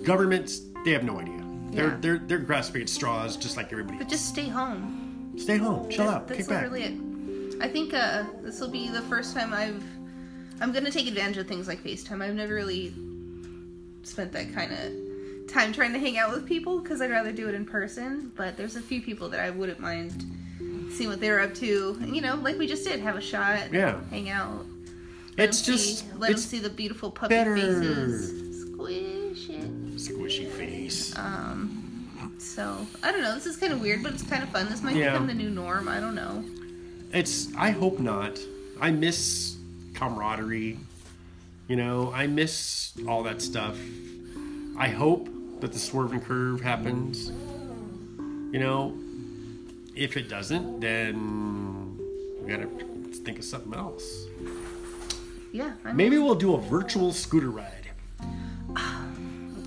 governments, 0.03 0.61
they 0.85 0.91
have 0.93 1.05
no 1.05 1.19
idea. 1.19 1.46
They're 1.77 1.87
Yeah. 1.89 1.97
they're 2.01 2.19
they're 2.19 2.39
grasping 2.39 2.83
at 2.83 2.89
straws 2.89 3.37
just 3.37 3.57
like 3.57 3.71
everybody. 3.73 3.99
but 3.99 4.05
else. 4.05 4.13
just 4.13 4.29
stay 4.29 4.49
home. 4.49 5.35
Stay 5.37 5.59
home, 5.59 5.89
chill 5.91 6.07
That- 6.07 6.15
out, 6.15 6.29
That's 6.29 6.39
kick 6.41 6.49
back. 6.49 6.63
literally 6.71 6.83
it. 6.85 7.57
I 7.61 7.69
think 7.69 7.95
uh, 7.95 8.25
this 8.43 8.61
will 8.61 8.69
be 8.71 8.89
the 8.89 9.03
first 9.03 9.35
time 9.35 9.53
I've. 9.53 9.83
I'm 10.61 10.73
gonna 10.73 10.91
take 10.91 11.07
advantage 11.07 11.37
of 11.37 11.47
things 11.47 11.69
like 11.69 11.83
FaceTime. 11.85 12.23
I've 12.23 12.35
never 12.35 12.55
really 12.55 12.95
spent 14.03 14.33
that 14.33 14.53
kind 14.55 14.73
of 14.73 15.49
time 15.53 15.73
trying 15.73 15.93
to 15.93 15.99
hang 15.99 16.17
out 16.19 16.33
with 16.33 16.47
people 16.47 16.79
because 16.81 17.01
I'd 17.03 17.11
rather 17.11 17.33
do 17.33 17.49
it 17.49 17.55
in 17.55 17.65
person. 17.67 18.33
But 18.37 18.57
there's 18.57 18.77
a 18.77 18.81
few 18.81 19.03
people 19.03 19.29
that 19.31 19.41
I 19.41 19.51
wouldn't 19.51 19.81
mind 19.81 20.25
seeing 20.93 21.11
what 21.11 21.21
they're 21.21 21.41
up 21.41 21.55
to. 21.57 21.99
You 22.03 22.21
know, 22.23 22.37
like 22.37 22.59
we 22.59 22.67
just 22.67 22.85
did, 22.85 23.01
have 23.01 23.17
a 23.17 23.21
shot, 23.21 23.73
Yeah. 23.73 24.01
hang 24.11 24.31
out. 24.31 24.65
Let 25.37 25.51
It's 25.51 25.61
just 25.63 25.99
see, 26.01 26.07
let 26.17 26.31
'em 26.31 26.35
it's 26.37 26.45
see 26.47 26.59
the 26.59 26.71
beautiful 26.71 27.11
puppy 27.11 27.35
better. 27.35 27.55
faces. 27.57 28.63
Squish 28.73 29.51
it. 29.51 29.97
squishy 29.97 30.49
face. 30.49 30.66
Um, 31.17 32.37
so 32.39 32.87
I 33.03 33.13
don't 33.13 33.23
know. 33.23 33.35
This 33.35 33.47
is 33.47 33.57
kind 33.57 33.73
of 33.73 33.81
weird, 33.81 34.03
but 34.03 34.13
it's 34.15 34.23
kind 34.23 34.43
of 34.43 34.49
fun. 34.51 34.69
This 34.69 34.83
might 34.83 34.97
Yeah. 34.97 35.13
become 35.13 35.27
the 35.27 35.35
new 35.35 35.51
norm. 35.51 35.89
I 35.89 36.01
don't 36.01 36.15
know. 36.15 36.45
It's 37.13 37.55
I 37.57 37.71
hope 37.71 37.99
not. 37.99 38.39
I 38.81 38.91
miss 38.91 39.57
camaraderie. 39.95 40.79
You 41.69 41.77
know, 41.77 42.13
I 42.15 42.27
miss 42.27 42.93
all 43.09 43.23
that 43.25 43.43
stuff. 43.43 43.77
I 44.79 44.89
hope 44.89 45.29
that 45.61 45.73
the 45.73 45.79
swerve 45.79 46.13
and 46.13 46.23
curve 46.25 46.61
happens. 46.61 47.31
You 48.53 48.61
know, 48.61 48.95
if 49.97 50.17
it 50.17 50.29
doesn't, 50.29 50.81
then 50.81 51.99
we 52.43 52.51
gotta 52.51 52.69
think 53.25 53.39
of 53.39 53.45
something 53.45 53.75
else. 53.75 54.27
Yeah, 55.53 55.73
I 55.85 55.89
mean, 55.89 55.97
Maybe 55.97 56.19
we'll 56.19 56.35
do 56.35 56.55
a 56.55 56.61
virtual 56.61 57.13
scooter 57.13 57.51
ride. 57.51 57.76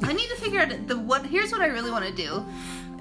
I 0.04 0.14
need 0.14 0.30
to 0.30 0.36
figure 0.36 0.60
out 0.60 0.88
the 0.88 0.98
what. 0.98 1.26
Here's 1.26 1.52
what 1.52 1.62
I 1.62 1.68
really 1.68 1.92
want 1.92 2.06
to 2.06 2.14
do 2.14 2.46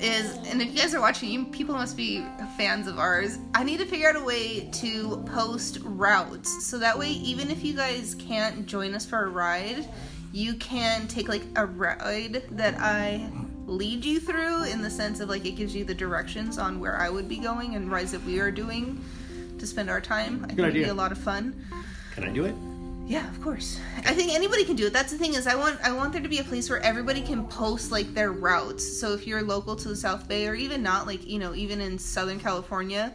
is, 0.01 0.37
and 0.49 0.61
if 0.63 0.69
you 0.69 0.79
guys 0.79 0.95
are 0.95 1.01
watching, 1.01 1.31
you 1.31 1.45
people 1.47 1.75
must 1.75 1.97
be 1.97 2.25
fans 2.57 2.87
of 2.87 2.99
ours. 2.99 3.39
I 3.55 3.65
need 3.65 3.79
to 3.79 3.87
figure 3.87 4.09
out 4.09 4.17
a 4.17 4.23
way 4.23 4.69
to 4.73 5.17
post 5.27 5.79
routes 5.83 6.67
so 6.67 6.79
that 6.79 6.99
way, 6.99 7.11
even 7.11 7.51
if 7.51 7.65
you 7.65 7.75
guys 7.75 8.15
can't 8.15 8.67
join 8.67 8.95
us 8.95 9.05
for 9.07 9.25
a 9.25 9.29
ride, 9.29 9.89
you 10.33 10.55
can 10.55 11.07
take 11.09 11.29
like 11.29 11.43
a 11.57 11.67
ride 11.67 12.45
that 12.51 12.75
I 12.79 13.31
lead 13.67 14.05
you 14.05 14.19
through 14.19 14.65
in 14.65 14.83
the 14.83 14.91
sense 14.91 15.21
of 15.21 15.29
like 15.29 15.45
it 15.45 15.53
gives 15.53 15.75
you 15.75 15.85
the 15.85 15.95
directions 15.95 16.59
on 16.59 16.81
where 16.81 16.97
I 16.97 17.09
would 17.11 17.29
be 17.29 17.39
going 17.39 17.75
and 17.75 17.91
rides 17.91 18.13
that 18.13 18.25
we 18.25 18.41
are 18.41 18.51
doing 18.51 19.05
to 19.59 19.67
spend 19.67 19.91
our 19.91 20.01
time. 20.01 20.45
I 20.45 20.49
think 20.49 20.59
it'd 20.59 20.75
be 20.75 20.81
idea. 20.81 20.93
a 20.93 20.95
lot 20.95 21.13
of 21.13 21.19
fun. 21.19 21.65
Can 22.15 22.25
I 22.25 22.31
do 22.31 22.45
it? 22.45 22.55
Yeah, 23.09 23.27
of 23.31 23.41
course. 23.41 23.81
I 24.05 24.13
think 24.13 24.35
anybody 24.35 24.65
can 24.67 24.77
do 24.77 24.87
it. 24.87 24.93
That's 24.93 25.11
the 25.11 25.17
thing 25.17 25.33
is 25.35 25.47
I 25.47 25.55
want 25.55 25.81
I 25.83 25.93
want 25.93 26.13
there 26.13 26.21
to 26.21 26.29
be 26.29 26.41
a 26.41 26.45
place 26.45 26.69
where 26.69 26.79
everybody 26.81 27.23
can 27.23 27.47
post 27.47 27.91
like 27.91 28.13
their 28.13 28.33
routes. 28.33 28.87
So 29.01 29.15
if 29.15 29.27
you're 29.27 29.43
local 29.43 29.75
to 29.77 29.89
the 29.89 29.97
South 29.97 30.29
Bay 30.29 30.47
or 30.47 30.55
even 30.55 30.83
not 30.83 31.07
like, 31.07 31.27
you 31.27 31.39
know, 31.39 31.55
even 31.55 31.81
in 31.81 31.99
Southern 31.99 32.39
California, 32.39 33.15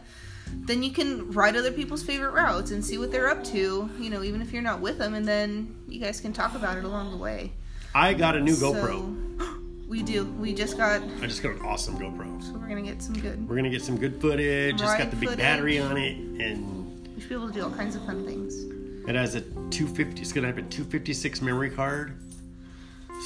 then 0.52 0.82
you 0.82 0.90
can 0.90 1.30
ride 1.30 1.54
other 1.56 1.70
people's 1.70 2.02
favorite 2.02 2.32
routes 2.32 2.72
and 2.72 2.84
see 2.84 2.98
what 2.98 3.12
they're 3.12 3.28
up 3.30 3.44
to, 3.44 3.88
you 4.00 4.10
know, 4.10 4.24
even 4.24 4.42
if 4.42 4.52
you're 4.52 4.62
not 4.62 4.80
with 4.80 4.98
them 4.98 5.14
and 5.14 5.26
then 5.28 5.76
you 5.88 6.00
guys 6.00 6.20
can 6.20 6.32
talk 6.32 6.56
about 6.56 6.76
it 6.76 6.82
along 6.84 7.12
the 7.12 7.16
way. 7.16 7.52
I 7.94 8.14
got 8.14 8.34
a 8.34 8.40
new 8.40 8.54
So- 8.54 8.72
GoPro. 8.74 9.86
we 9.88 10.02
do. 10.02 10.24
We 10.24 10.54
just 10.54 10.76
got 10.76 11.02
I 11.22 11.26
just 11.28 11.40
got 11.40 11.52
an 11.54 11.60
awesome 11.62 11.96
GoPro. 11.98 12.42
so 12.42 12.52
we're 12.54 12.66
going 12.68 12.84
to 12.84 12.90
get 12.90 13.00
some 13.00 13.14
good. 13.14 13.48
We're 13.48 13.54
gonna 13.54 13.70
get 13.70 13.82
some 13.82 13.96
good 13.96 14.20
footage. 14.20 14.74
It's 14.74 14.82
got 14.82 15.10
the 15.10 15.16
big 15.16 15.28
footage. 15.28 15.38
battery 15.38 15.78
on 15.78 15.96
it, 15.96 16.16
and 16.16 17.14
We 17.14 17.20
should 17.20 17.28
be 17.28 17.34
able 17.36 17.46
to 17.46 17.54
do 17.54 17.62
all 17.62 17.70
kinds 17.70 17.94
of 17.94 18.04
fun 18.04 18.24
things. 18.26 18.73
It 19.06 19.14
has 19.14 19.34
a 19.34 19.40
250. 19.42 20.20
It's 20.22 20.32
gonna 20.32 20.46
have 20.46 20.58
a 20.58 20.62
256 20.62 21.42
memory 21.42 21.70
card. 21.70 22.18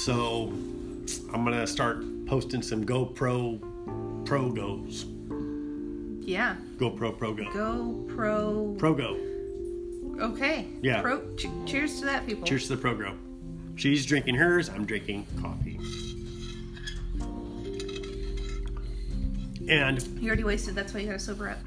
So 0.04 0.48
I'm 1.32 1.44
gonna 1.44 1.66
start 1.66 2.04
posting 2.26 2.62
some 2.62 2.84
GoPro 2.84 4.26
Pro 4.26 4.50
Goes. 4.50 5.04
Yeah. 6.26 6.56
GoPro 6.76 7.16
Pro 7.16 7.32
Go. 7.32 7.50
Go 7.52 8.04
pro. 8.08 8.74
Pro 8.78 8.94
Go. 8.94 9.16
Okay. 10.20 10.66
Yeah. 10.82 11.00
Pro. 11.00 11.20
Ch- 11.36 11.46
cheers 11.64 12.00
to 12.00 12.06
that, 12.06 12.26
people. 12.26 12.44
Cheers 12.44 12.66
to 12.68 12.74
the 12.74 12.80
Pro 12.80 12.96
Go. 12.96 13.14
She's 13.76 14.04
drinking 14.04 14.34
hers. 14.34 14.68
I'm 14.68 14.84
drinking 14.84 15.26
coffee. 15.40 15.78
And 19.68 20.02
You 20.20 20.26
already 20.26 20.44
wasted. 20.44 20.74
That's 20.74 20.92
why 20.92 21.00
you 21.00 21.06
gotta 21.06 21.18
sober 21.20 21.50
up. 21.50 21.58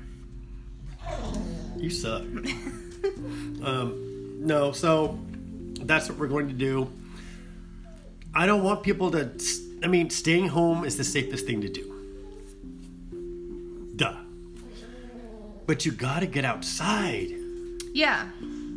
You 1.78 1.90
suck. 1.90 2.24
um, 3.64 4.38
no, 4.46 4.72
so 4.72 5.18
that's 5.82 6.10
what 6.10 6.18
we're 6.18 6.28
going 6.28 6.48
to 6.48 6.54
do. 6.54 6.92
I 8.34 8.46
don't 8.46 8.64
want 8.64 8.84
people 8.84 9.12
to. 9.12 9.30
I 9.84 9.88
mean, 9.88 10.10
staying 10.10 10.48
home 10.50 10.86
is 10.86 10.98
the 10.98 11.04
safest 11.04 11.46
thing 11.46 11.62
to 11.62 11.70
do. 11.70 11.88
Duh. 13.96 14.16
But 15.68 15.86
you 15.86 15.92
gotta 15.92 16.26
get 16.28 16.46
outside. 16.46 17.30
Yeah. 17.94 18.28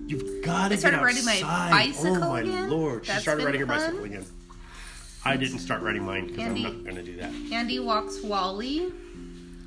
You've 0.06 0.44
got 0.44 0.58
to 0.58 0.64
I 0.64 0.68
get 0.70 0.78
started 0.80 0.96
outside. 1.00 1.04
riding 1.04 1.24
my 1.24 1.70
bicycle 1.70 2.16
oh 2.24 2.28
my 2.28 2.40
again. 2.40 2.70
lord! 2.70 3.06
She 3.06 3.12
started 3.12 3.44
riding 3.44 3.60
her 3.60 3.66
fun. 3.66 3.78
bicycle 3.78 4.04
again. 4.04 4.26
I 5.24 5.36
didn't 5.38 5.60
start 5.60 5.80
riding 5.82 6.04
mine 6.04 6.26
because 6.26 6.44
I'm 6.44 6.62
not 6.62 6.84
going 6.84 6.96
to 6.96 7.02
do 7.02 7.16
that. 7.16 7.32
Andy 7.52 7.78
walks 7.78 8.22
Wally. 8.22 8.80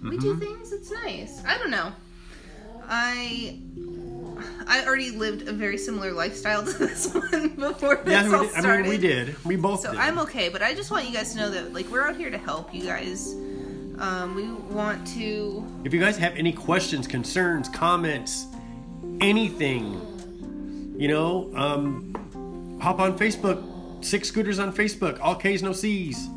We 0.04 0.10
Mm-hmm. 0.12 0.18
do 0.20 0.36
things. 0.38 0.72
It's 0.72 0.92
nice. 0.92 1.42
I 1.44 1.58
don't 1.58 1.72
know. 1.72 1.92
I 2.88 3.58
I 4.68 4.86
already 4.86 5.12
lived 5.12 5.48
a 5.48 5.54
very 5.54 5.78
similar 5.78 6.12
lifestyle 6.12 6.64
to 6.66 6.72
this 6.78 7.14
one 7.14 7.50
before 7.56 7.96
this 7.98 8.14
Yeah, 8.14 8.28
we 8.28 8.36
all 8.36 8.44
did, 8.44 8.56
I 8.56 8.60
started. 8.60 8.82
mean, 8.84 8.90
we 8.90 8.98
did. 8.98 9.46
We 9.46 9.56
both 9.56 9.82
So 9.82 9.92
did. 9.92 10.00
I'm 10.00 10.20
okay, 10.20 10.50
but 10.50 10.62
I 10.62 10.74
just 10.74 10.92
want 10.92 11.08
you 11.08 11.14
guys 11.14 11.34
to 11.34 11.40
know 11.40 11.50
that 11.52 11.74
like 11.74 11.88
we're 11.90 12.04
out 12.08 12.16
here 12.18 12.30
to 12.30 12.38
help 12.38 12.74
you 12.74 12.84
guys. 12.84 13.34
Um, 14.00 14.36
we 14.36 14.48
want 14.76 15.08
to 15.16 15.66
If 15.84 15.94
you 15.94 16.00
guys 16.00 16.18
have 16.18 16.36
any 16.36 16.52
questions, 16.54 17.08
concerns, 17.08 17.68
comments, 17.70 18.46
anything, 19.22 20.96
you 20.98 21.08
know, 21.08 21.52
um, 21.56 22.78
hop 22.82 23.00
on 23.00 23.18
Facebook. 23.18 23.64
Sick 24.06 24.24
Scooters 24.26 24.60
on 24.60 24.72
Facebook. 24.74 25.18
All 25.22 25.36
K's, 25.36 25.64
no 25.64 25.74
C's. 25.74 26.28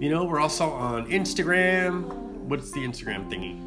You 0.00 0.08
know, 0.10 0.24
we're 0.24 0.40
also 0.40 0.70
on 0.70 1.06
Instagram. 1.10 2.04
What's 2.48 2.70
the 2.72 2.80
Instagram 2.80 3.30
thingy? 3.30 3.60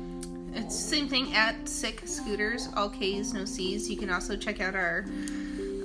It's 0.54 0.76
the 0.76 0.90
same 0.96 1.08
thing 1.08 1.34
at 1.34 1.68
Sick 1.70 2.02
Scooters, 2.06 2.70
all 2.76 2.90
K's, 2.90 3.34
no 3.34 3.46
C's. 3.46 3.90
You 3.90 3.98
can 3.98 4.10
also 4.10 4.36
check 4.36 4.60
out 4.60 4.76
our 4.76 5.06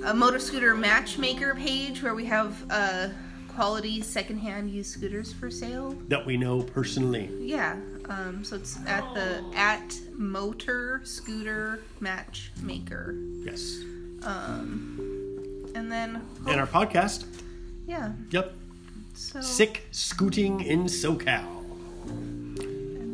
uh, 0.03 0.13
Motor 0.13 0.39
Scooter 0.39 0.73
Matchmaker 0.75 1.55
page 1.55 2.01
where 2.01 2.15
we 2.15 2.25
have 2.25 2.65
uh, 2.69 3.09
quality 3.49 4.01
secondhand 4.01 4.69
used 4.71 4.91
scooters 4.91 5.31
for 5.31 5.51
sale. 5.51 5.95
That 6.07 6.25
we 6.25 6.37
know 6.37 6.61
personally. 6.63 7.29
Yeah, 7.39 7.75
um, 8.09 8.43
so 8.43 8.55
it's 8.55 8.77
at 8.87 9.03
the 9.13 9.43
at 9.55 9.95
Motor 10.13 11.01
Scooter 11.03 11.81
Matchmaker. 11.99 13.15
Yes. 13.43 13.79
Um, 14.23 15.69
and 15.75 15.91
then, 15.91 16.21
And 16.47 16.59
our 16.59 16.67
podcast. 16.67 17.25
yeah, 17.87 18.13
Yep. 18.31 18.53
so 19.13 19.41
Sick 19.41 19.85
Scooting 19.91 20.61
in 20.61 20.85
SoCal. 20.85 21.62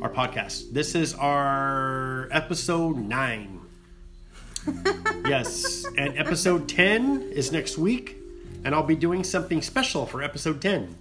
Our 0.02 0.10
podcast. 0.10 0.72
This 0.72 0.96
is 0.96 1.14
our 1.16 2.30
episode 2.32 2.98
nine. 2.98 3.60
yes. 5.26 5.86
And 5.98 6.18
episode 6.18 6.70
10 6.70 7.32
is 7.34 7.52
next 7.52 7.78
week. 7.78 8.16
And 8.64 8.74
I'll 8.74 8.84
be 8.84 8.96
doing 8.96 9.24
something 9.26 9.62
special 9.62 10.06
for 10.06 10.24
episode 10.24 10.62
10. 10.62 10.96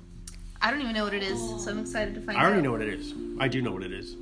I 0.61 0.71
don't 0.73 0.81
even 0.81 0.95
know 0.95 1.05
what 1.05 1.15
it 1.15 1.23
is, 1.23 1.39
so 1.65 1.71
I'm 1.71 1.79
excited 1.79 2.15
to 2.17 2.21
find 2.21 2.37
I 2.37 2.41
out. 2.41 2.45
I 2.45 2.49
already 2.49 2.63
know 2.63 2.73
what 2.73 2.81
it 2.83 2.89
is. 2.89 3.15
I 3.39 3.47
do 3.47 3.63
know 3.63 3.71
what 3.73 3.85
it 3.85 3.93
is. 3.93 4.17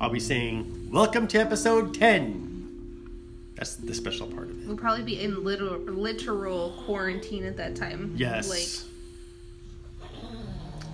I'll 0.00 0.08
be 0.10 0.20
saying, 0.20 0.88
Welcome 0.90 1.28
to 1.28 1.38
episode 1.38 1.94
10. 1.94 3.52
That's 3.56 3.76
the 3.76 3.94
special 3.94 4.26
part 4.26 4.48
of 4.50 4.58
it. 4.62 4.66
We'll 4.66 4.76
probably 4.78 5.04
be 5.04 5.22
in 5.22 5.44
literal, 5.44 5.78
literal 5.80 6.82
quarantine 6.86 7.44
at 7.44 7.58
that 7.58 7.76
time. 7.76 8.14
Yes. 8.16 8.48
Like, 8.48 10.08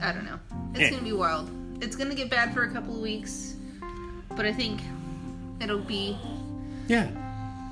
I 0.03 0.13
don't 0.13 0.25
know. 0.25 0.39
It's 0.75 0.81
Eh. 0.81 0.91
gonna 0.91 1.03
be 1.03 1.13
wild. 1.13 1.49
It's 1.81 1.97
gonna 1.97 2.15
get 2.15 2.31
bad 2.31 2.53
for 2.55 2.65
a 2.65 2.71
couple 2.71 2.95
of 2.95 3.01
weeks, 3.01 3.55
but 4.37 4.45
I 4.47 4.53
think 4.53 4.81
it'll 5.61 5.79
be. 5.81 6.17
yeah. 6.89 7.09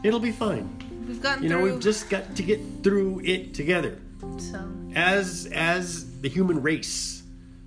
It'll 0.02 0.20
be 0.20 0.30
fine. 0.30 0.68
We've 1.08 1.20
gotten 1.22 1.42
You 1.42 1.48
know, 1.48 1.60
through. 1.62 1.72
we've 1.72 1.80
just 1.82 2.08
got 2.10 2.36
to 2.36 2.42
get 2.42 2.60
through 2.82 3.22
it 3.24 3.54
together. 3.54 3.98
so 4.38 4.60
as 4.94 5.46
as 5.52 6.20
the 6.20 6.28
human 6.28 6.62
race 6.62 7.22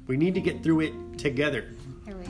we 0.07 0.15
need 0.15 0.33
to 0.35 0.41
get 0.41 0.63
through 0.63 0.81
it 0.81 0.93
together. 1.17 1.65
Here, 2.05 2.15
wait. 2.17 2.29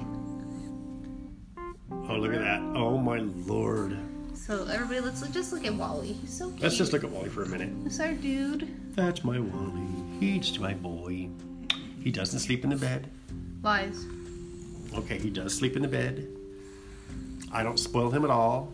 Oh, 2.09 2.15
look 2.17 2.33
at 2.33 2.39
that. 2.41 2.59
Oh, 2.75 2.97
my 2.97 3.19
lord. 3.19 3.97
So 4.33 4.65
everybody, 4.65 4.99
let's 4.99 5.21
look, 5.21 5.31
just 5.31 5.53
look 5.53 5.65
at 5.65 5.73
Wally. 5.75 6.13
He's 6.13 6.33
so 6.33 6.49
cute. 6.49 6.61
Let's 6.61 6.75
just 6.75 6.91
look 6.91 7.03
at 7.03 7.09
Wally 7.09 7.29
for 7.29 7.43
a 7.43 7.47
minute. 7.47 7.69
Who's 7.83 7.99
our 7.99 8.13
dude? 8.13 8.67
That's 8.95 9.23
my 9.23 9.39
Wally. 9.39 9.87
He's 10.19 10.57
my 10.59 10.73
boy. 10.73 11.29
He 12.03 12.11
doesn't 12.11 12.39
sleep 12.39 12.63
in 12.63 12.71
the 12.71 12.75
bed. 12.75 13.09
Lies. 13.61 14.05
Okay, 14.95 15.17
he 15.17 15.29
does 15.29 15.55
sleep 15.55 15.75
in 15.75 15.81
the 15.81 15.87
bed. 15.87 16.27
I 17.51 17.63
don't 17.63 17.79
spoil 17.79 18.09
him 18.09 18.23
at 18.23 18.31
all. 18.31 18.73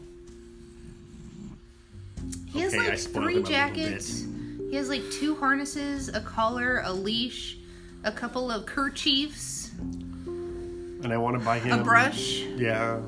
He 2.47 2.61
has 2.61 2.73
Okay, 2.73 2.89
like 2.89 2.99
three 2.99 3.13
him 3.13 3.23
a 3.23 3.25
little 3.25 3.43
jackets. 3.43 4.25
He 4.69 4.75
has 4.75 4.89
like 4.89 5.09
two 5.11 5.35
harnesses, 5.35 6.09
a 6.09 6.21
collar, 6.21 6.81
a 6.85 6.91
leash, 6.91 7.57
a 8.03 8.11
couple 8.11 8.51
of 8.51 8.65
kerchiefs, 8.65 9.71
And 9.75 11.11
I 11.11 11.17
want 11.17 11.37
to 11.37 11.43
buy 11.43 11.59
him 11.59 11.79
a 11.79 11.83
brush. 11.83 12.41
Yeah. 12.41 12.99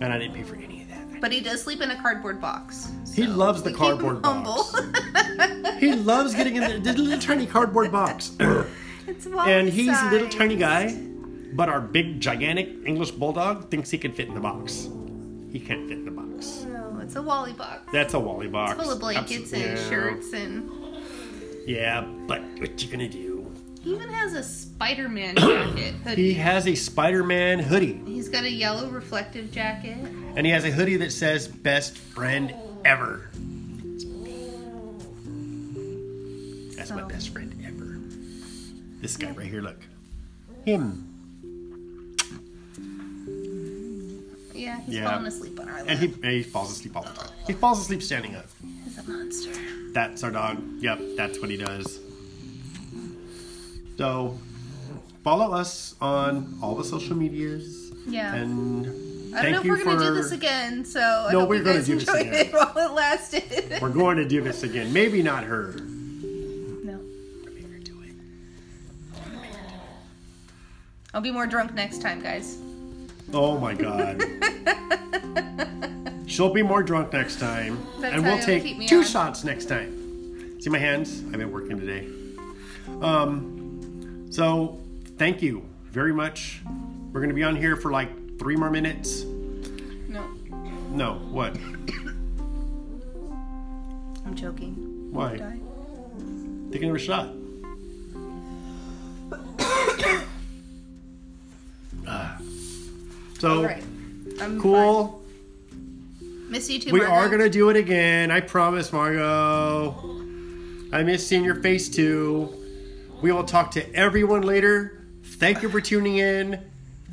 And 0.00 0.04
I 0.12 0.18
didn't 0.18 0.34
pay 0.34 0.42
for 0.42 0.56
any 0.56 0.82
of 0.82 0.88
that. 0.88 1.20
But 1.20 1.32
he 1.32 1.40
does 1.40 1.62
sleep 1.62 1.80
in 1.80 1.90
a 1.90 2.00
cardboard 2.00 2.40
box. 2.40 2.90
He 3.14 3.26
loves 3.26 3.62
the 3.62 3.70
we 3.70 3.76
keep 3.76 3.82
him 3.82 3.98
cardboard 3.98 4.22
box. 4.22 4.74
He 5.80 5.94
loves 5.94 6.34
getting 6.34 6.56
in 6.56 6.82
the 6.82 6.92
little 6.92 7.18
tiny 7.18 7.46
cardboard 7.46 7.90
box. 7.90 8.32
it's 9.10 9.26
and 9.26 9.68
he's 9.68 10.00
a 10.00 10.10
little 10.10 10.28
tiny 10.28 10.56
guy, 10.56 10.94
but 11.52 11.68
our 11.68 11.80
big, 11.80 12.20
gigantic 12.20 12.68
English 12.86 13.10
bulldog 13.12 13.70
thinks 13.70 13.90
he 13.90 13.98
can 13.98 14.12
fit 14.12 14.28
in 14.28 14.34
the 14.34 14.40
box. 14.40 14.88
He 15.52 15.58
can't 15.58 15.88
fit 15.88 15.98
in 15.98 16.04
the 16.04 16.10
box. 16.12 16.64
No, 16.68 16.98
it's 17.02 17.16
a 17.16 17.22
Wally 17.22 17.52
box. 17.52 17.88
That's 17.92 18.14
a 18.14 18.20
Wally 18.20 18.46
box. 18.48 18.80
Full 18.80 18.90
of 18.92 19.00
blankets 19.00 19.50
Absol- 19.50 19.52
and 19.54 19.78
yeah. 19.78 19.88
shirts 19.88 20.32
and 20.32 20.70
Yeah, 21.66 22.02
but 22.26 22.40
what 22.60 22.82
you 22.82 22.90
gonna 22.90 23.08
do? 23.08 23.28
he 23.82 23.94
even 23.94 24.10
has 24.10 24.34
a 24.34 24.42
Spider-Man 24.42 25.36
jacket 25.38 25.94
hoodie. 26.04 26.22
He 26.22 26.34
has 26.34 26.66
a 26.68 26.74
Spider-Man 26.74 27.58
hoodie, 27.60 28.00
He's 28.06 28.28
got 28.28 28.44
a 28.44 28.50
yellow 28.50 28.88
reflective 28.90 29.50
jacket. 29.50 29.96
and 30.36 30.46
he 30.46 30.52
has 30.52 30.64
a 30.64 30.70
hoodie 30.70 30.96
that 30.98 31.10
says 31.12 31.48
"Best 31.48 31.96
Friend 31.98 32.54
Ever." 32.84 33.28
That's 36.76 36.90
my 36.90 37.02
best 37.02 37.30
friend. 37.30 37.49
This 39.00 39.16
guy 39.16 39.30
right 39.30 39.46
here, 39.46 39.62
look. 39.62 39.78
Him. 40.64 41.06
Yeah, 44.54 44.78
he's 44.82 44.96
Yeah. 44.96 45.10
falling 45.10 45.26
asleep 45.26 45.58
on 45.58 45.68
our 45.68 45.76
lap. 45.78 45.84
And 45.88 45.98
he, 45.98 46.06
and 46.06 46.24
he 46.32 46.42
falls 46.42 46.70
asleep 46.70 46.94
all 46.96 47.02
the 47.02 47.08
time. 47.10 47.30
He 47.46 47.54
falls 47.54 47.80
asleep 47.80 48.02
standing 48.02 48.34
up. 48.34 48.46
He's 48.84 48.98
a 48.98 49.02
monster. 49.04 49.50
That's 49.92 50.22
our 50.22 50.30
dog. 50.30 50.62
Yep, 50.80 51.00
that's 51.16 51.40
what 51.40 51.48
he 51.48 51.56
does. 51.56 51.98
So, 53.96 54.38
follow 55.24 55.52
us 55.54 55.94
on 56.00 56.58
all 56.62 56.74
the 56.74 56.84
social 56.84 57.16
medias. 57.16 57.90
Yeah. 58.06 58.34
And 58.34 59.34
I 59.34 59.42
don't 59.42 59.52
know 59.52 59.60
if 59.60 59.66
we're 59.66 59.84
gonna 59.84 59.98
do 60.04 60.14
this 60.14 60.32
again, 60.32 60.84
so 60.84 61.00
I 61.00 61.32
No, 61.32 61.40
hope 61.40 61.48
we're 61.50 61.56
you 61.56 61.64
gonna 61.64 61.82
do 61.82 61.98
this 61.98 62.08
again. 62.08 62.34
it 62.34 62.52
while 62.52 62.76
it 62.76 62.92
lasted. 62.92 63.78
We're 63.80 63.88
going 63.90 64.16
to 64.18 64.26
do 64.28 64.42
this 64.42 64.62
again. 64.62 64.92
Maybe 64.92 65.22
not 65.22 65.44
her. 65.44 65.76
I'll 71.12 71.20
be 71.20 71.30
more 71.30 71.46
drunk 71.46 71.74
next 71.74 72.00
time, 72.00 72.20
guys. 72.22 72.58
Oh 73.32 73.58
my 73.58 73.74
god. 73.74 74.22
She'll 76.26 76.52
be 76.52 76.62
more 76.62 76.82
drunk 76.82 77.12
next 77.12 77.40
time. 77.40 77.84
That's 78.00 78.14
and 78.14 78.24
we'll 78.24 78.38
take 78.38 78.88
two 78.88 78.98
on. 78.98 79.04
shots 79.04 79.42
next 79.44 79.64
time. 79.66 80.60
See 80.60 80.70
my 80.70 80.78
hands? 80.78 81.22
I've 81.26 81.32
been 81.38 81.50
working 81.52 81.78
today. 81.80 82.06
Um, 83.02 84.26
so, 84.30 84.78
thank 85.16 85.42
you 85.42 85.64
very 85.86 86.12
much. 86.12 86.60
We're 87.12 87.20
going 87.20 87.30
to 87.30 87.34
be 87.34 87.42
on 87.42 87.56
here 87.56 87.76
for 87.76 87.90
like 87.90 88.38
three 88.38 88.54
more 88.56 88.70
minutes. 88.70 89.24
No, 90.08 90.22
No, 90.90 91.14
what? 91.30 91.56
I'm 94.24 94.34
joking. 94.34 95.08
Why? 95.10 95.38
Take 96.70 96.82
another 96.82 96.98
shot. 96.98 97.34
Ah. 102.12 102.36
so, 103.38 103.64
right, 103.64 103.82
cool. 104.58 105.22
fine. 106.18 106.50
Miss 106.50 106.68
you 106.68 106.80
too. 106.80 106.92
We 106.92 106.98
Margo. 106.98 107.14
are 107.14 107.28
gonna 107.28 107.48
do 107.48 107.70
it 107.70 107.76
again. 107.76 108.32
I 108.32 108.40
promise, 108.40 108.92
Margot. 108.92 109.94
I 110.92 111.04
miss 111.04 111.24
seeing 111.24 111.44
your 111.44 111.62
face 111.62 111.88
too. 111.88 112.52
We 113.22 113.30
will 113.30 113.44
talk 113.44 113.70
to 113.72 113.94
everyone 113.94 114.42
later. 114.42 115.04
Thank 115.22 115.62
you 115.62 115.68
for 115.68 115.80
tuning 115.80 116.16
in. 116.16 116.60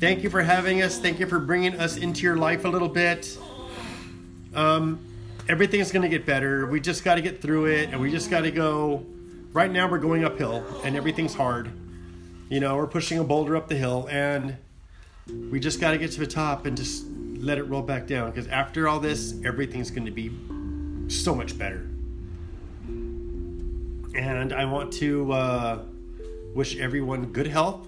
Thank 0.00 0.24
you 0.24 0.30
for 0.30 0.42
having 0.42 0.82
us. 0.82 0.98
Thank 0.98 1.20
you 1.20 1.26
for 1.26 1.38
bringing 1.38 1.78
us 1.78 1.96
into 1.96 2.22
your 2.22 2.36
life 2.36 2.64
a 2.64 2.68
little 2.68 2.88
bit. 2.88 3.38
Um, 4.54 4.98
everything's 5.48 5.92
gonna 5.92 6.08
get 6.08 6.26
better. 6.26 6.66
We 6.66 6.80
just 6.80 7.04
got 7.04 7.14
to 7.14 7.20
get 7.22 7.40
through 7.40 7.66
it, 7.66 7.90
and 7.90 8.00
we 8.00 8.10
just 8.10 8.30
got 8.30 8.40
to 8.40 8.50
go. 8.50 9.04
Right 9.52 9.70
now, 9.70 9.88
we're 9.88 9.98
going 9.98 10.24
uphill, 10.24 10.64
and 10.84 10.96
everything's 10.96 11.34
hard. 11.34 11.70
You 12.48 12.60
know, 12.60 12.76
we're 12.76 12.86
pushing 12.86 13.18
a 13.18 13.24
boulder 13.24 13.56
up 13.56 13.68
the 13.68 13.76
hill, 13.76 14.08
and 14.10 14.56
we 15.50 15.60
just 15.60 15.80
got 15.80 15.92
to 15.92 15.98
get 15.98 16.12
to 16.12 16.20
the 16.20 16.26
top 16.26 16.66
and 16.66 16.76
just 16.76 17.06
let 17.38 17.58
it 17.58 17.64
roll 17.64 17.82
back 17.82 18.06
down 18.06 18.30
because 18.30 18.48
after 18.48 18.88
all 18.88 19.00
this 19.00 19.34
everything's 19.44 19.90
going 19.90 20.04
to 20.06 20.10
be 20.10 20.30
so 21.08 21.34
much 21.34 21.56
better. 21.58 21.86
And 24.14 24.52
i 24.52 24.64
want 24.64 24.92
to 24.94 25.32
uh, 25.32 25.82
wish 26.54 26.76
everyone 26.76 27.26
good 27.26 27.46
health 27.46 27.86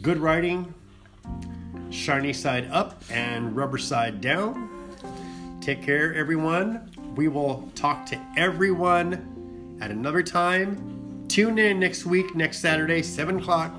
good 0.00 0.18
riding 0.18 0.72
shiny 1.90 2.32
side 2.32 2.68
up 2.70 3.02
and 3.10 3.54
rubber 3.54 3.78
side 3.78 4.20
down. 4.20 4.68
Take 5.60 5.82
care 5.82 6.14
everyone. 6.14 6.90
We 7.14 7.28
will 7.28 7.70
talk 7.74 8.06
to 8.06 8.20
everyone 8.36 9.78
at 9.80 9.90
another 9.90 10.22
time. 10.22 11.26
Tune 11.28 11.58
in 11.58 11.78
next 11.78 12.04
week 12.04 12.34
next 12.34 12.58
saturday 12.58 13.02
7 13.02 13.38
o'clock 13.38 13.72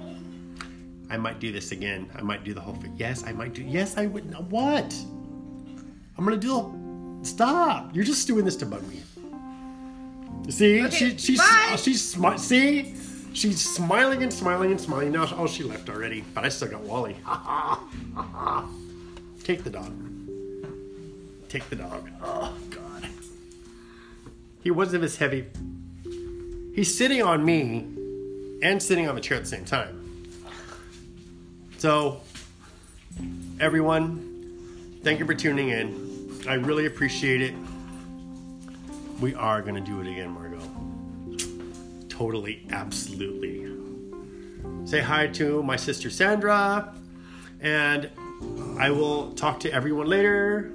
I 1.14 1.18
might 1.18 1.40
do 1.40 1.52
this 1.52 1.72
again. 1.72 2.10
I 2.16 2.24
might 2.24 2.44
do 2.44 2.56
the 2.56 2.62
whole 2.62 2.74
thing. 2.74 2.96
Yes, 2.98 3.24
I 3.24 3.34
might 3.34 3.54
do. 3.54 3.62
Yes, 3.62 4.00
I 4.00 4.08
would. 4.08 4.34
What? 4.50 4.96
I'm 6.18 6.26
gonna 6.26 6.38
do. 6.38 7.20
Stop! 7.22 7.96
You're 7.96 8.04
just 8.04 8.26
doing 8.26 8.46
this 8.46 8.56
to 8.58 8.66
bug 8.66 8.82
me. 8.88 9.00
See, 10.50 10.84
Okay, 10.84 11.12
she, 11.12 11.18
she's 11.20 11.38
bye. 11.38 11.70
Oh, 11.72 11.78
she's 11.78 12.04
smart. 12.04 12.40
see, 12.40 12.96
she's 13.34 13.64
smiling 13.64 14.24
and 14.24 14.34
smiling 14.34 14.72
and 14.72 14.82
smiling. 14.82 15.12
Now, 15.12 15.28
oh, 15.38 15.46
she 15.46 15.64
left 15.64 15.88
already, 15.88 16.24
but 16.34 16.46
I 16.46 16.50
still 16.50 16.70
got 16.70 16.82
Wally. 16.82 17.16
Take 19.44 19.64
the 19.64 19.70
dog. 19.70 19.94
Take 21.48 21.70
the 21.70 21.76
dog. 21.76 22.10
Oh 22.24 22.56
God. 22.72 23.08
He 24.64 24.72
wasn't 24.72 25.04
as 25.04 25.18
heavy. 25.18 25.46
He's 26.74 26.98
sitting 26.98 27.22
on 27.22 27.46
me 27.46 27.86
and 28.64 28.82
sitting 28.82 29.08
on 29.08 29.14
the 29.14 29.22
chair 29.22 29.38
at 29.38 29.44
the 29.44 29.50
same 29.50 29.66
time. 29.66 30.00
So, 31.84 32.22
everyone, 33.60 35.02
thank 35.04 35.20
you 35.20 35.26
for 35.26 35.34
tuning 35.34 35.68
in. 35.68 36.40
I 36.48 36.54
really 36.54 36.86
appreciate 36.86 37.42
it. 37.42 37.54
We 39.20 39.36
are 39.36 39.62
going 39.62 39.76
to 39.76 39.82
do 39.82 40.00
it 40.00 40.08
again, 40.08 40.30
Margot. 40.30 40.62
Totally, 42.08 42.66
absolutely. 42.72 43.70
Say 44.86 45.02
hi 45.02 45.28
to 45.28 45.62
my 45.62 45.76
sister 45.76 46.10
Sandra, 46.10 46.96
and 47.60 48.10
I 48.80 48.90
will 48.90 49.34
talk 49.34 49.60
to 49.60 49.74
everyone 49.74 50.08
later. 50.08 50.72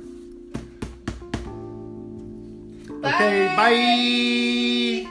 Okay, 3.03 3.47
bye. 3.57 5.09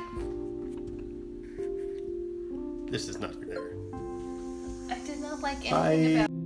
This 2.91 3.10
is 3.10 3.17
not 3.19 3.33
there. 3.41 3.66
I 5.38 5.41
like 5.41 5.65
anything 5.65 6.15
Bye. 6.15 6.19
about. 6.21 6.37